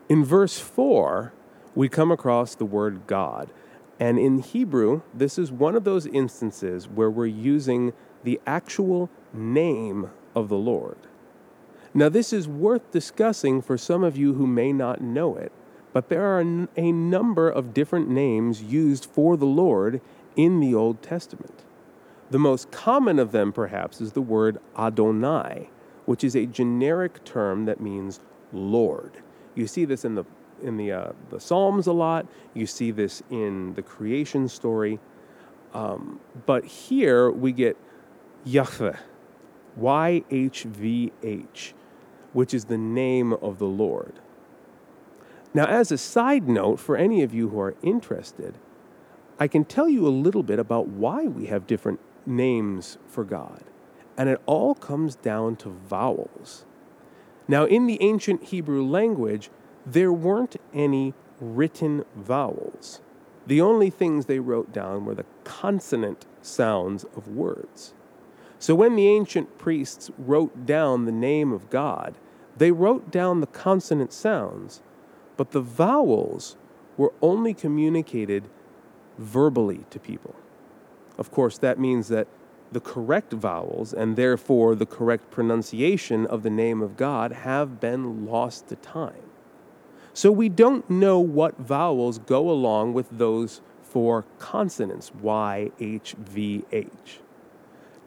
In 0.08 0.24
verse 0.24 0.60
4, 0.60 1.34
we 1.76 1.89
come 1.89 2.12
across 2.12 2.56
the 2.56 2.65
word 2.65 3.08
God. 3.08 3.52
And 4.00 4.17
in 4.17 4.39
Hebrew, 4.39 5.02
this 5.13 5.38
is 5.38 5.52
one 5.52 5.76
of 5.76 5.84
those 5.84 6.06
instances 6.08 6.88
where 6.88 7.10
we're 7.10 7.26
using 7.26 7.93
the 8.24 8.39
actual 8.48 9.10
name 9.34 10.10
of 10.36 10.50
the 10.50 10.58
Lord. 10.58 10.98
Now, 11.94 12.10
this 12.10 12.32
is 12.32 12.48
worth 12.48 12.92
discussing 12.92 13.62
for 13.62 13.78
some 13.78 14.04
of 14.04 14.15
you 14.15 14.36
who 14.36 14.46
may 14.46 14.72
not 14.72 15.02
know 15.02 15.36
it, 15.36 15.52
but 15.92 16.10
there 16.10 16.24
are 16.24 16.39
a 16.78 16.92
number 16.92 17.50
of 17.50 17.74
different 17.74 18.10
names 18.10 18.62
used 18.62 19.06
for 19.06 19.36
the 19.36 19.46
Lord 19.46 20.02
in 20.36 20.60
the 20.60 20.76
Old 20.76 21.02
Testament. 21.02 21.63
The 22.30 22.39
most 22.39 22.70
common 22.72 23.18
of 23.18 23.32
them, 23.32 23.52
perhaps, 23.52 24.00
is 24.02 24.12
the 24.12 24.22
word 24.22 24.60
Adonai, 24.78 25.70
which 26.06 26.24
is 26.24 26.36
a 26.36 26.46
generic 26.46 27.24
term 27.24 27.65
that 27.65 27.82
means 27.82 28.20
Lord. 28.54 29.18
You 29.56 29.65
see 29.68 29.86
this 29.86 30.06
in 30.06 30.15
the 30.15 30.26
in 30.62 30.78
the 30.78 30.92
uh, 30.92 31.12
the 31.30 31.39
Psalms 31.39 31.88
a 31.88 31.94
lot. 31.94 32.28
You 32.54 32.68
see 32.68 32.92
this 32.92 33.24
in 33.30 33.74
the 33.74 33.82
creation 33.82 34.48
story, 34.48 35.00
um, 35.74 36.20
but 36.46 36.65
here 36.65 37.32
we 37.32 37.52
get 37.52 37.78
Yahweh, 38.46 38.98
Y 39.75 40.23
H 40.29 40.63
V 40.63 41.12
H, 41.23 41.73
which 42.34 42.53
is 42.53 42.65
the 42.65 42.77
name 42.77 43.34
of 43.34 43.60
the 43.60 43.65
Lord. 43.65 44.13
Now, 45.53 45.65
as 45.65 45.91
a 45.91 45.97
side 45.97 46.47
note, 46.47 46.79
for 46.79 46.95
any 46.95 47.23
of 47.23 47.34
you 47.34 47.49
who 47.49 47.60
are 47.60 47.75
interested, 47.82 48.58
I 49.39 49.47
can 49.47 49.65
tell 49.65 49.89
you 49.89 50.08
a 50.08 50.10
little 50.10 50.43
bit 50.43 50.60
about 50.60 50.88
why 50.88 51.23
we 51.23 51.47
have 51.47 51.65
different 51.65 51.99
names 52.25 52.97
for 53.08 53.23
God. 53.23 53.63
And 54.17 54.29
it 54.29 54.41
all 54.45 54.75
comes 54.75 55.15
down 55.15 55.55
to 55.58 55.69
vowels. 55.69 56.65
Now, 57.47 57.65
in 57.65 57.88
the 57.88 57.97
ancient 58.01 58.43
Hebrew 58.43 58.86
language, 58.86 59.49
there 59.86 60.12
weren't 60.12 60.58
any 60.73 61.13
written 61.39 62.03
vowels. 62.15 63.01
The 63.47 63.62
only 63.62 63.89
things 63.89 64.25
they 64.25 64.39
wrote 64.39 64.71
down 64.71 65.05
were 65.05 65.15
the 65.15 65.25
consonant 65.45 66.27
sounds 66.41 67.05
of 67.15 67.27
words. 67.27 67.93
So 68.60 68.76
when 68.76 68.95
the 68.95 69.08
ancient 69.08 69.58
priests 69.58 70.12
wrote 70.17 70.65
down 70.65 71.06
the 71.06 71.12
name 71.13 71.54
of 71.54 71.69
God, 71.69 72.15
they 72.58 72.72
wrote 72.72 73.10
down 73.10 73.39
the 73.39 73.48
consonant 73.48 74.12
sounds, 74.12 74.82
but 75.38 75.52
the 75.52 75.62
vowels 75.62 76.58
were 76.98 77.13
only 77.22 77.54
communicated 77.54 78.43
verbally 79.17 79.86
to 79.89 80.00
people. 80.00 80.36
Of 81.17 81.32
course, 81.32 81.58
that 81.58 81.80
means 81.80 82.10
that 82.10 82.28
the 82.72 82.82
correct 82.82 83.32
vowels 83.34 83.93
and 83.93 84.15
therefore 84.15 84.76
the 84.76 84.86
correct 84.86 85.32
pronunciation 85.32 86.26
of 86.26 86.43
the 86.43 86.50
name 86.50 86.82
of 86.82 86.98
God 86.98 87.32
have 87.32 87.80
been 87.80 88.26
lost 88.26 88.67
to 88.67 88.76
time. 88.76 89.24
So 90.13 90.32
we 90.32 90.50
don't 90.50 90.89
know 90.89 91.19
what 91.19 91.58
vowels 91.58 92.19
go 92.19 92.50
along 92.50 92.93
with 92.93 93.08
those 93.10 93.62
four 93.82 94.26
consonants 94.38 95.13
Y, 95.15 95.72
H, 95.80 96.13
V, 96.19 96.65
H. 96.72 97.19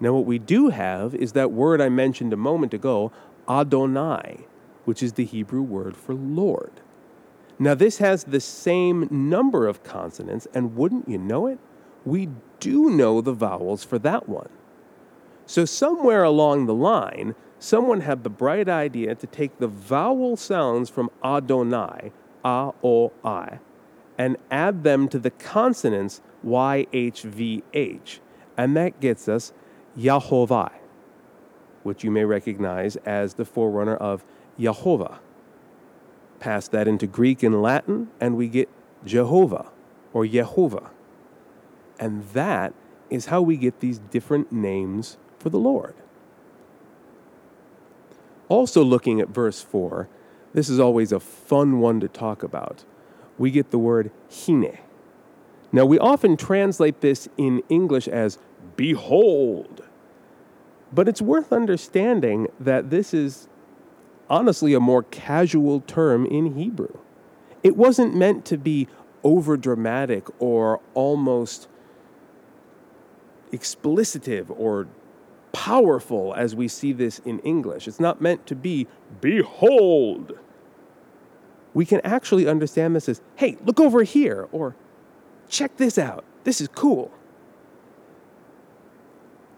Now, 0.03 0.12
what 0.15 0.27
we 0.27 0.41
do 0.41 0.71
have 0.71 1.15
is 1.15 1.31
that 1.35 1.53
word 1.53 1.81
I 1.81 1.88
mentioned 1.88 2.33
a 2.33 2.37
moment 2.37 2.75
ago, 2.75 3.12
Adonai, 3.49 4.47
which 4.85 5.01
is 5.01 5.12
the 5.12 5.25
Hebrew 5.25 5.62
word 5.62 5.97
for 5.97 6.12
Lord. 6.12 6.81
Now, 7.57 7.75
this 7.75 7.99
has 7.99 8.25
the 8.25 8.41
same 8.41 9.07
number 9.12 9.69
of 9.69 9.85
consonants, 9.85 10.49
and 10.53 10.75
wouldn't 10.75 11.09
you 11.09 11.19
know 11.19 11.47
it? 11.47 11.61
We 12.05 12.31
do 12.59 12.91
know 12.91 13.21
the 13.21 13.33
vowels 13.33 13.85
for 13.85 13.97
that 14.01 14.29
one. 14.29 14.49
So, 15.47 15.65
somewhere 15.65 16.25
along 16.25 16.67
the 16.67 16.75
line, 16.75 17.37
someone 17.61 18.01
had 18.01 18.25
the 18.25 18.29
bright 18.29 18.69
idea 18.69 19.15
to 19.15 19.27
take 19.29 19.59
the 19.59 19.69
vowel 19.69 20.37
sounds 20.37 20.91
from 20.91 21.12
Adonai, 21.25 22.11
A, 22.45 22.73
O, 22.83 23.12
I, 23.25 23.61
and 24.19 24.37
add 24.51 24.83
them 24.83 25.07
to 25.11 25.21
the 25.21 25.31
consonants 25.31 26.21
Y, 26.43 26.88
H, 26.93 27.23
V, 27.23 27.62
H. 27.73 28.21
And 28.57 28.77
that 28.77 28.99
gets 28.99 29.29
us 29.29 29.53
Yahovah, 29.98 30.72
which 31.83 32.05
you 32.05 32.11
may 32.11 32.24
recognize 32.24 32.96
as 32.96 33.35
the 33.35 33.44
forerunner 33.44 33.96
of 33.96 34.24
Jehovah. 34.59 35.20
Pass 36.40 36.68
that 36.68 36.88
into 36.88 37.07
Greek 37.07 37.42
and 37.42 37.62
Latin, 37.62 38.09
and 38.20 38.37
we 38.37 38.48
get 38.48 38.68
Jehovah 39.05 39.70
or 40.12 40.24
Yehovah. 40.24 40.90
And 41.98 42.24
that 42.31 42.74
is 43.11 43.26
how 43.26 43.42
we 43.42 43.57
get 43.57 43.81
these 43.81 43.98
different 43.98 44.50
names 44.50 45.16
for 45.38 45.50
the 45.50 45.59
Lord. 45.59 45.94
Also, 48.48 48.83
looking 48.83 49.20
at 49.20 49.28
verse 49.28 49.62
4, 49.62 50.09
this 50.52 50.68
is 50.68 50.78
always 50.78 51.12
a 51.12 51.20
fun 51.20 51.81
one 51.81 52.00
to 52.00 52.09
talk 52.09 52.42
about. 52.42 52.85
We 53.38 53.50
get 53.50 53.70
the 53.70 53.78
word 53.78 54.11
hine. 54.31 54.78
Now, 55.72 55.87
we 55.87 55.98
often 55.98 56.37
translate 56.37 57.00
this 57.00 57.28
in 57.38 57.62
English 57.70 58.07
as 58.07 58.38
behold, 58.77 59.83
but 60.93 61.09
it's 61.09 61.23
worth 61.23 61.53
understanding 61.53 62.49
that 62.61 62.91
this 62.91 63.15
is 63.15 63.49
honestly 64.29 64.75
a 64.75 64.81
more 64.81 65.03
casual 65.05 65.81
term 65.81 66.27
in 66.27 66.55
Hebrew. 66.55 66.99
It 67.63 67.77
wasn't 67.77 68.15
meant 68.15 68.45
to 68.47 68.59
be 68.59 68.89
over 69.23 69.57
dramatic 69.57 70.27
or 70.41 70.81
almost 70.95 71.69
explicitive 73.53 74.51
or 74.51 74.89
powerful 75.53 76.35
as 76.35 76.57
we 76.57 76.67
see 76.67 76.93
this 76.93 77.19
in 77.21 77.39
English. 77.41 77.87
It's 77.87 78.01
not 78.01 78.21
meant 78.21 78.47
to 78.47 78.55
be, 78.55 78.87
behold. 79.21 80.39
We 81.75 81.85
can 81.85 82.01
actually 82.03 82.49
understand 82.49 82.97
this 82.97 83.09
as, 83.09 83.21
hey, 83.37 83.57
look 83.65 83.79
over 83.79 84.03
here, 84.03 84.49
or 84.53 84.75
check 85.49 85.77
this 85.77 85.99
out. 85.99 86.25
This 86.45 86.61
is 86.61 86.69
cool. 86.69 87.13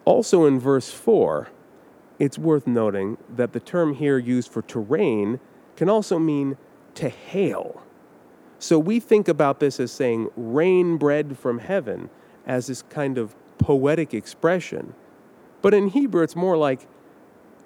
Also 0.05 0.45
in 0.45 0.61
verse 0.61 0.91
4, 0.91 1.49
it's 2.19 2.39
worth 2.39 2.67
noting 2.67 3.17
that 3.29 3.53
the 3.53 3.61
term 3.61 3.95
here 3.95 4.19
used 4.19 4.51
for 4.51 4.63
terrain 4.63 5.41
can 5.77 5.89
also 5.89 6.19
mean 6.19 6.57
to 6.95 7.09
hail. 7.09 7.83
So 8.59 8.79
we 8.79 9.01
think 9.01 9.29
about 9.29 9.61
this 9.61 9.81
as 9.81 9.93
saying 9.93 10.31
rain 10.37 10.97
bread 10.97 11.39
from 11.39 11.59
heaven 11.59 12.11
as 12.47 12.67
this 12.67 12.83
kind 12.83 13.19
of 13.19 13.35
poetic 13.59 14.15
expression. 14.15 14.95
But 15.63 15.75
in 15.75 15.89
Hebrew, 15.89 16.23
it's 16.23 16.37
more 16.37 16.57
like, 16.57 16.87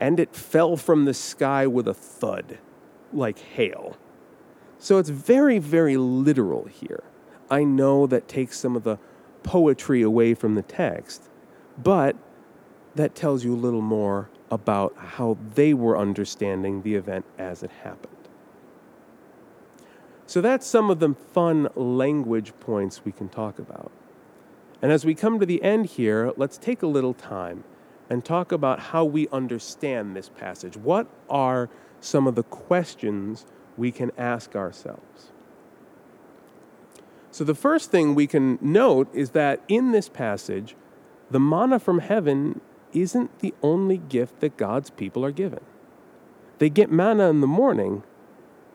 and 0.01 0.19
it 0.21 0.35
fell 0.35 0.77
from 0.77 1.05
the 1.05 1.15
sky 1.15 1.67
with 1.67 1.89
a 1.89 1.95
thud, 1.95 2.59
like 3.13 3.39
hail. 3.39 3.97
So 4.79 4.99
it's 4.99 5.09
very, 5.09 5.59
very 5.59 5.97
literal 5.97 6.65
here. 6.67 7.03
I 7.51 7.65
know 7.65 8.07
that 8.07 8.29
takes 8.29 8.59
some 8.59 8.77
of 8.77 8.85
the 8.85 8.99
poetry 9.43 10.03
away 10.03 10.35
from 10.35 10.55
the 10.55 10.63
text, 10.63 11.29
but 11.77 12.17
that 12.95 13.15
tells 13.15 13.45
you 13.45 13.55
a 13.55 13.57
little 13.57 13.83
more 13.83 14.31
about 14.51 14.97
how 14.97 15.37
they 15.55 15.75
were 15.75 15.99
understanding 15.99 16.83
the 16.83 16.95
event 16.95 17.25
as 17.39 17.63
it 17.63 17.71
happened. 17.83 18.15
So 20.27 20.41
that's 20.41 20.67
some 20.67 20.91
of 20.91 21.01
the 21.01 21.15
fun 21.15 21.69
language 21.75 22.53
points 22.61 23.05
we 23.05 23.13
can 23.13 23.29
talk 23.29 23.59
about. 23.59 23.91
And 24.83 24.93
as 24.93 25.05
we 25.05 25.15
come 25.15 25.41
to 25.41 25.47
the 25.47 25.63
end 25.63 25.87
here, 25.87 26.33
let's 26.37 26.59
take 26.59 26.83
a 26.83 26.87
little 26.87 27.15
time 27.15 27.65
and 28.11 28.25
talk 28.25 28.53
about 28.53 28.79
how 28.79 29.05
we 29.05 29.29
understand 29.29 30.15
this 30.15 30.29
passage. 30.29 30.77
What 30.77 31.09
are 31.29 31.69
some 32.01 32.27
of 32.27 32.35
the 32.35 32.43
questions 32.43 33.45
we 33.77 33.91
can 33.91 34.13
ask 34.17 34.55
ourselves? 34.55 35.33
So, 37.31 37.45
the 37.45 37.55
first 37.55 37.91
thing 37.91 38.15
we 38.15 38.27
can 38.27 38.59
note 38.61 39.09
is 39.15 39.31
that 39.31 39.61
in 39.69 39.93
this 39.93 40.09
passage, 40.09 40.75
the 41.31 41.41
manna 41.41 41.79
from 41.79 42.01
heaven 42.01 42.61
isn't 42.93 43.39
the 43.41 43.55
only 43.63 43.99
gift 43.99 44.41
that 44.41 44.57
God's 44.57 44.91
people 44.91 45.25
are 45.25 45.33
given. 45.33 45.61
They 46.59 46.71
get 46.71 46.91
manna 46.91 47.29
in 47.31 47.41
the 47.41 47.47
morning, 47.47 48.03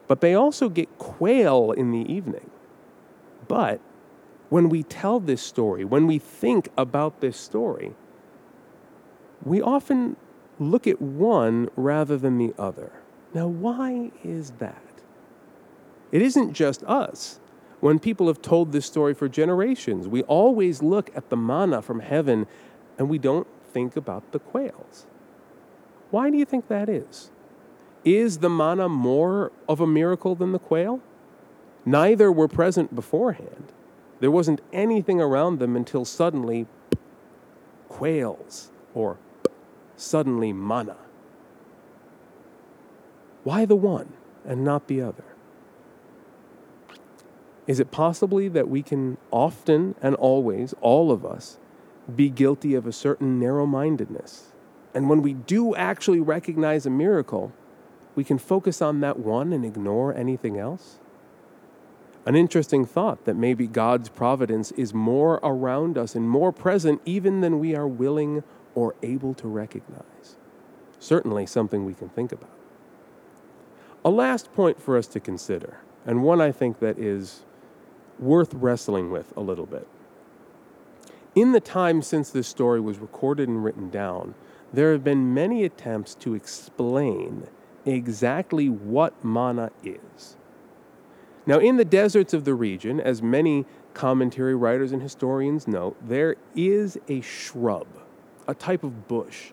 but 0.08 0.22
they 0.22 0.34
also 0.34 0.70
get 0.70 0.98
quail 0.98 1.72
in 1.72 1.92
the 1.92 2.12
evening. 2.12 2.50
But 3.48 3.82
when 4.50 4.70
we 4.70 4.84
tell 4.84 5.20
this 5.20 5.42
story, 5.42 5.84
when 5.84 6.08
we 6.08 6.20
think 6.20 6.70
about 6.78 7.20
this 7.20 7.38
story, 7.38 7.94
we 9.44 9.62
often 9.62 10.16
look 10.60 10.88
at 10.88 11.02
one 11.02 11.70
rather 11.76 12.18
than 12.18 12.38
the 12.38 12.54
other. 12.58 12.92
Now, 13.34 13.48
why 13.48 14.12
is 14.24 14.52
that? 14.60 14.82
It 16.12 16.22
isn't 16.22 16.54
just 16.54 16.84
us. 16.84 17.40
When 17.80 18.00
people 18.00 18.28
have 18.28 18.42
told 18.42 18.72
this 18.72 18.86
story 18.86 19.14
for 19.14 19.28
generations, 19.28 20.08
we 20.08 20.22
always 20.24 20.82
look 20.82 21.10
at 21.18 21.30
the 21.30 21.36
manna 21.36 21.82
from 21.82 22.00
heaven 22.00 22.48
and 22.98 23.10
we 23.10 23.18
don't 23.18 23.48
think 23.74 23.98
about 23.98 24.32
the 24.32 24.40
quails. 24.40 25.06
Why 26.12 26.30
do 26.30 26.38
you 26.38 26.46
think 26.46 26.68
that 26.68 26.90
is? 26.90 27.32
Is 28.06 28.38
the 28.38 28.50
manna 28.50 28.88
more 28.88 29.52
of 29.68 29.80
a 29.80 29.88
miracle 29.88 30.36
than 30.36 30.52
the 30.52 30.60
quail? 30.60 31.02
Neither 31.86 32.32
were 32.32 32.48
present 32.48 32.94
beforehand. 32.94 33.72
There 34.20 34.32
wasn't 34.32 34.62
anything 34.72 35.20
around 35.20 35.60
them 35.60 35.76
until 35.76 36.06
suddenly 36.06 36.68
quails 37.90 38.72
or 38.94 39.18
suddenly 39.98 40.54
manna. 40.54 40.98
Why 43.44 43.66
the 43.66 43.76
one 43.76 44.14
and 44.46 44.64
not 44.64 44.88
the 44.88 45.02
other? 45.02 45.26
Is 47.66 47.80
it 47.80 47.92
possibly 47.92 48.48
that 48.50 48.70
we 48.70 48.82
can 48.82 49.18
often 49.32 49.96
and 50.02 50.16
always, 50.16 50.74
all 50.82 51.12
of 51.12 51.26
us, 51.26 51.58
be 52.14 52.30
guilty 52.30 52.76
of 52.76 52.86
a 52.86 52.92
certain 52.92 53.40
narrow 53.40 53.66
mindedness? 53.66 54.52
And 54.94 55.10
when 55.10 55.22
we 55.22 55.34
do 55.34 55.76
actually 55.76 56.20
recognize 56.20 56.86
a 56.86 56.90
miracle, 56.90 57.52
we 58.16 58.24
can 58.24 58.38
focus 58.38 58.82
on 58.82 59.00
that 59.02 59.20
one 59.20 59.52
and 59.52 59.66
ignore 59.66 60.14
anything 60.14 60.58
else? 60.58 61.00
An 62.26 62.36
interesting 62.36 62.86
thought 62.86 63.26
that 63.26 63.36
maybe 63.36 63.68
God's 63.68 64.08
providence 64.08 64.72
is 64.72 64.94
more 64.94 65.40
around 65.44 65.98
us 65.98 66.16
and 66.16 66.30
more 66.30 66.54
present 66.54 67.02
even 67.06 67.42
than 67.42 67.60
we 67.60 67.76
are 67.76 67.88
willing 67.88 68.44
or 68.76 68.96
able 69.04 69.34
to 69.36 69.48
recognize. 69.48 70.38
Certainly 71.00 71.48
something 71.48 71.86
we 71.86 71.94
can 71.94 72.10
think 72.10 72.32
about. 72.32 72.50
A 74.06 74.10
last 74.10 74.54
point 74.54 74.82
for 74.82 74.98
us 74.98 75.08
to 75.08 75.20
consider, 75.20 75.80
and 76.06 76.24
one 76.24 76.40
I 76.40 76.52
think 76.52 76.80
that 76.80 76.98
is 76.98 77.44
worth 78.20 78.54
wrestling 78.54 79.12
with 79.12 79.36
a 79.36 79.42
little 79.42 79.66
bit. 79.66 79.88
In 81.36 81.52
the 81.52 81.60
time 81.60 82.04
since 82.04 82.30
this 82.30 82.48
story 82.48 82.80
was 82.80 83.00
recorded 83.00 83.50
and 83.50 83.64
written 83.64 83.90
down, 83.90 84.36
there 84.72 84.92
have 84.92 85.04
been 85.04 85.34
many 85.34 85.64
attempts 85.64 86.14
to 86.16 86.36
explain 86.36 87.48
exactly 87.86 88.70
what 88.70 89.26
manna 89.26 89.72
is. 89.84 90.38
Now, 91.46 91.58
in 91.58 91.78
the 91.78 91.86
deserts 91.86 92.34
of 92.34 92.46
the 92.46 92.54
region, 92.54 93.00
as 93.00 93.22
many 93.22 93.66
commentary 93.96 94.56
writers 94.56 94.92
and 94.92 95.02
historians 95.02 95.68
note, 95.68 95.98
there 96.08 96.36
is 96.56 97.00
a 97.08 97.22
shrub, 97.22 97.88
a 98.48 98.54
type 98.54 98.84
of 98.84 99.08
bush, 99.08 99.52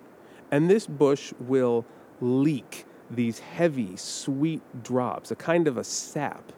and 0.50 0.68
this 0.68 0.86
bush 0.86 1.32
will 1.40 1.86
leak 2.20 2.84
these 3.10 3.38
heavy, 3.38 3.96
sweet 3.96 4.62
drops, 4.82 5.30
a 5.30 5.36
kind 5.36 5.66
of 5.66 5.76
a 5.76 5.84
sap, 5.84 6.52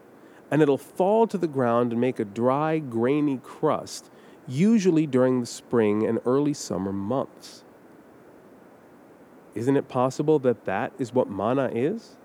and 0.51 0.61
it'll 0.61 0.77
fall 0.77 1.27
to 1.29 1.39
the 1.39 1.47
ground 1.47 1.93
and 1.93 2.01
make 2.01 2.19
a 2.19 2.25
dry, 2.25 2.79
grainy 2.79 3.39
crust, 3.43 4.11
usually 4.47 5.07
during 5.07 5.41
the 5.41 5.47
spring 5.47 6.07
and 6.07 6.19
early 6.27 6.55
summer 6.55 6.93
months. 6.93 7.65
Isn't 9.55 9.77
it 9.77 9.89
possible 9.89 10.39
that 10.41 10.65
that 10.65 10.93
is 10.99 11.13
what 11.13 11.31
manna 11.31 11.71
is? 11.73 12.17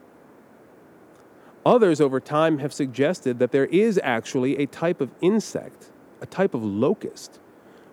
Others 1.66 2.00
over 2.00 2.20
time 2.20 2.60
have 2.60 2.74
suggested 2.74 3.40
that 3.40 3.52
there 3.52 3.66
is 3.66 4.00
actually 4.02 4.58
a 4.58 4.66
type 4.68 5.02
of 5.02 5.12
insect, 5.20 5.92
a 6.22 6.26
type 6.26 6.54
of 6.54 6.64
locust, 6.64 7.40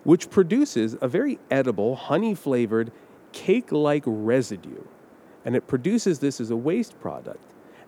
which 0.03 0.29
produces 0.29 0.95
a 1.01 1.07
very 1.07 1.39
edible, 1.51 1.95
honey 1.95 2.33
flavored, 2.33 2.91
cake 3.33 3.71
like 3.71 4.03
residue. 4.05 4.83
And 5.43 5.55
it 5.55 5.67
produces 5.67 6.19
this 6.19 6.39
as 6.39 6.49
a 6.49 6.55
waste 6.55 6.99
product. 7.01 7.43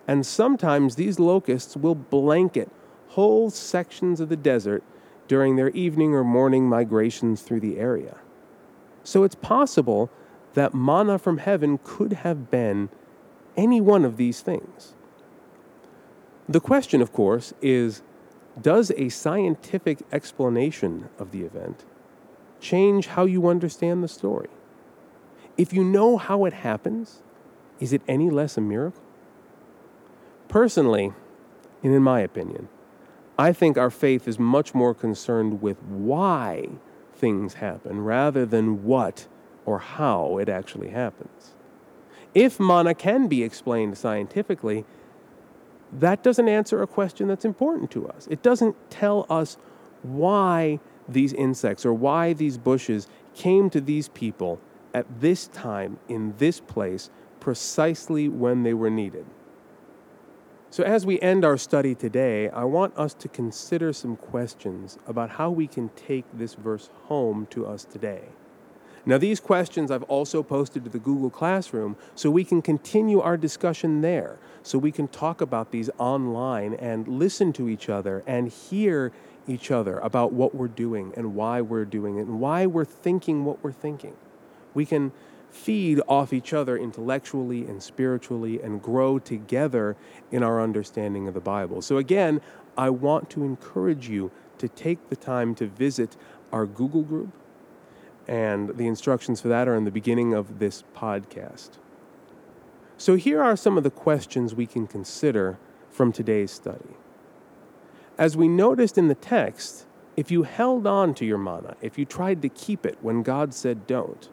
And 0.06 0.26
sometimes 0.26 0.96
these 0.96 1.18
locusts 1.18 1.76
will 1.76 1.94
blanket 1.94 2.70
whole 3.08 3.50
sections 3.50 4.20
of 4.20 4.28
the 4.28 4.36
desert 4.36 4.82
during 5.28 5.56
their 5.56 5.70
evening 5.70 6.14
or 6.14 6.24
morning 6.24 6.68
migrations 6.68 7.42
through 7.42 7.60
the 7.60 7.78
area. 7.78 8.18
So 9.04 9.22
it's 9.22 9.34
possible 9.34 10.10
that 10.54 10.74
manna 10.74 11.18
from 11.18 11.38
heaven 11.38 11.78
could 11.84 12.14
have 12.14 12.50
been 12.50 12.88
any 13.56 13.80
one 13.80 14.04
of 14.04 14.16
these 14.16 14.40
things. 14.40 14.94
The 16.48 16.60
question, 16.60 17.02
of 17.02 17.12
course, 17.12 17.52
is 17.60 18.02
does 18.60 18.90
a 18.96 19.08
scientific 19.10 19.98
explanation 20.10 21.08
of 21.18 21.30
the 21.30 21.42
event 21.42 21.84
change 22.60 23.08
how 23.08 23.24
you 23.24 23.46
understand 23.46 24.02
the 24.02 24.08
story? 24.08 24.48
If 25.56 25.72
you 25.72 25.84
know 25.84 26.16
how 26.16 26.44
it 26.44 26.52
happens, 26.52 27.22
is 27.80 27.92
it 27.92 28.02
any 28.08 28.30
less 28.30 28.56
a 28.56 28.60
miracle? 28.60 29.02
Personally, 30.48 31.12
and 31.82 31.94
in 31.94 32.02
my 32.02 32.20
opinion, 32.20 32.68
I 33.38 33.52
think 33.52 33.78
our 33.78 33.90
faith 33.90 34.26
is 34.26 34.38
much 34.38 34.74
more 34.74 34.94
concerned 34.94 35.62
with 35.62 35.80
why 35.84 36.68
things 37.14 37.54
happen 37.54 38.00
rather 38.00 38.44
than 38.44 38.84
what 38.84 39.28
or 39.64 39.78
how 39.78 40.38
it 40.38 40.48
actually 40.48 40.90
happens. 40.90 41.54
If 42.34 42.58
manna 42.58 42.94
can 42.94 43.28
be 43.28 43.42
explained 43.42 43.96
scientifically, 43.96 44.84
that 45.92 46.22
doesn't 46.22 46.48
answer 46.48 46.82
a 46.82 46.86
question 46.86 47.28
that's 47.28 47.44
important 47.44 47.90
to 47.92 48.08
us. 48.08 48.26
It 48.30 48.42
doesn't 48.42 48.76
tell 48.90 49.26
us 49.30 49.56
why 50.02 50.80
these 51.08 51.32
insects 51.32 51.86
or 51.86 51.92
why 51.92 52.32
these 52.32 52.58
bushes 52.58 53.08
came 53.34 53.70
to 53.70 53.80
these 53.80 54.08
people 54.08 54.60
at 54.92 55.20
this 55.20 55.46
time 55.48 55.98
in 56.08 56.34
this 56.38 56.60
place 56.60 57.08
precisely 57.40 58.28
when 58.28 58.62
they 58.62 58.74
were 58.74 58.90
needed. 58.90 59.24
So, 60.70 60.84
as 60.84 61.06
we 61.06 61.18
end 61.20 61.46
our 61.46 61.56
study 61.56 61.94
today, 61.94 62.50
I 62.50 62.64
want 62.64 62.96
us 62.98 63.14
to 63.14 63.28
consider 63.28 63.94
some 63.94 64.16
questions 64.16 64.98
about 65.06 65.30
how 65.30 65.50
we 65.50 65.66
can 65.66 65.88
take 65.96 66.26
this 66.34 66.52
verse 66.52 66.90
home 67.04 67.46
to 67.50 67.64
us 67.64 67.84
today. 67.84 68.24
Now, 69.06 69.16
these 69.16 69.40
questions 69.40 69.90
I've 69.90 70.02
also 70.04 70.42
posted 70.42 70.84
to 70.84 70.90
the 70.90 70.98
Google 70.98 71.30
Classroom 71.30 71.96
so 72.14 72.30
we 72.30 72.44
can 72.44 72.60
continue 72.60 73.18
our 73.18 73.38
discussion 73.38 74.02
there, 74.02 74.38
so 74.62 74.76
we 74.76 74.92
can 74.92 75.08
talk 75.08 75.40
about 75.40 75.70
these 75.70 75.88
online 75.96 76.74
and 76.74 77.08
listen 77.08 77.54
to 77.54 77.70
each 77.70 77.88
other 77.88 78.22
and 78.26 78.48
hear 78.48 79.10
each 79.46 79.70
other 79.70 79.98
about 80.00 80.34
what 80.34 80.54
we're 80.54 80.68
doing 80.68 81.14
and 81.16 81.34
why 81.34 81.62
we're 81.62 81.86
doing 81.86 82.18
it 82.18 82.26
and 82.26 82.40
why 82.40 82.66
we're 82.66 82.84
thinking 82.84 83.46
what 83.46 83.64
we're 83.64 83.72
thinking. 83.72 84.14
We 84.74 84.84
can 84.84 85.12
feed 85.50 86.00
off 86.08 86.32
each 86.32 86.52
other 86.52 86.76
intellectually 86.76 87.66
and 87.66 87.82
spiritually 87.82 88.60
and 88.62 88.82
grow 88.82 89.18
together 89.18 89.96
in 90.30 90.42
our 90.42 90.60
understanding 90.60 91.26
of 91.26 91.34
the 91.34 91.40
Bible. 91.40 91.82
So, 91.82 91.96
again, 91.96 92.40
I 92.76 92.90
want 92.90 93.30
to 93.30 93.44
encourage 93.44 94.08
you 94.08 94.30
to 94.58 94.68
take 94.68 95.08
the 95.08 95.16
time 95.16 95.54
to 95.56 95.66
visit 95.66 96.16
our 96.52 96.66
Google 96.66 97.02
group, 97.02 97.32
and 98.26 98.76
the 98.76 98.86
instructions 98.86 99.40
for 99.40 99.48
that 99.48 99.68
are 99.68 99.74
in 99.74 99.84
the 99.84 99.90
beginning 99.90 100.34
of 100.34 100.58
this 100.58 100.84
podcast. 100.94 101.70
So, 102.96 103.16
here 103.16 103.42
are 103.42 103.56
some 103.56 103.78
of 103.78 103.84
the 103.84 103.90
questions 103.90 104.54
we 104.54 104.66
can 104.66 104.86
consider 104.86 105.58
from 105.90 106.12
today's 106.12 106.50
study. 106.50 106.96
As 108.18 108.36
we 108.36 108.48
noticed 108.48 108.98
in 108.98 109.08
the 109.08 109.14
text, 109.14 109.86
if 110.16 110.30
you 110.30 110.42
held 110.42 110.86
on 110.86 111.14
to 111.14 111.24
your 111.24 111.38
manna, 111.38 111.76
if 111.80 111.96
you 111.96 112.04
tried 112.04 112.42
to 112.42 112.48
keep 112.48 112.84
it 112.84 112.98
when 113.00 113.22
God 113.22 113.54
said 113.54 113.86
don't, 113.86 114.28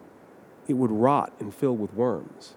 it 0.68 0.74
would 0.74 0.92
rot 0.92 1.34
and 1.40 1.54
fill 1.54 1.76
with 1.76 1.94
worms. 1.94 2.56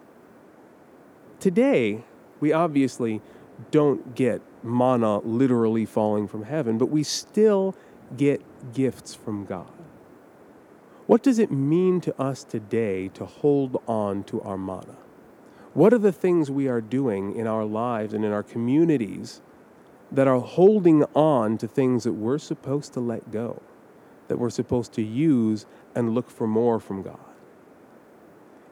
Today, 1.41 2.05
we 2.41 2.53
obviously 2.53 3.21
don't 3.71 4.15
get 4.15 4.41
manna 4.63 5.19
literally 5.19 5.85
falling 5.85 6.27
from 6.27 6.45
heaven, 6.45 6.79
but 6.79 6.87
we 6.87 7.03
still 7.03 7.75
get 8.17 8.43
gifts 8.73 9.15
from 9.15 9.45
God. 9.45 9.71
What 11.07 11.23
does 11.23 11.39
it 11.39 11.51
mean 11.51 12.01
to 12.03 12.21
us 12.21 12.45
today 12.45 13.09
to 13.09 13.25
hold 13.25 13.81
on 13.87 14.25
to 14.25 14.41
our 14.43 14.59
manna? 14.59 14.97
What 15.75 15.93
are 15.93 15.99
the 15.99 16.13
things 16.13 16.51
we 16.51 16.69
are 16.69 16.81
doing 16.81 17.35
in 17.35 17.47
our 17.47 17.65
lives 17.65 18.13
and 18.13 18.25
in 18.25 18.33
our 18.33 18.43
communities 18.43 19.41
that 20.11 20.27
are 20.27 20.41
holding 20.41 21.05
on 21.15 21.57
to 21.59 21.69
things 21.69 22.05
that 22.05 22.13
we're 22.13 22.39
supposed 22.39 22.93
to 22.95 23.01
let 23.01 23.31
go, 23.31 23.63
that 24.29 24.39
we're 24.39 24.51
supposed 24.51 24.93
to 24.95 25.03
use 25.03 25.67
and 25.95 26.15
look 26.15 26.31
for 26.31 26.47
more 26.47 26.81
from 26.81 27.03
God? 27.03 27.28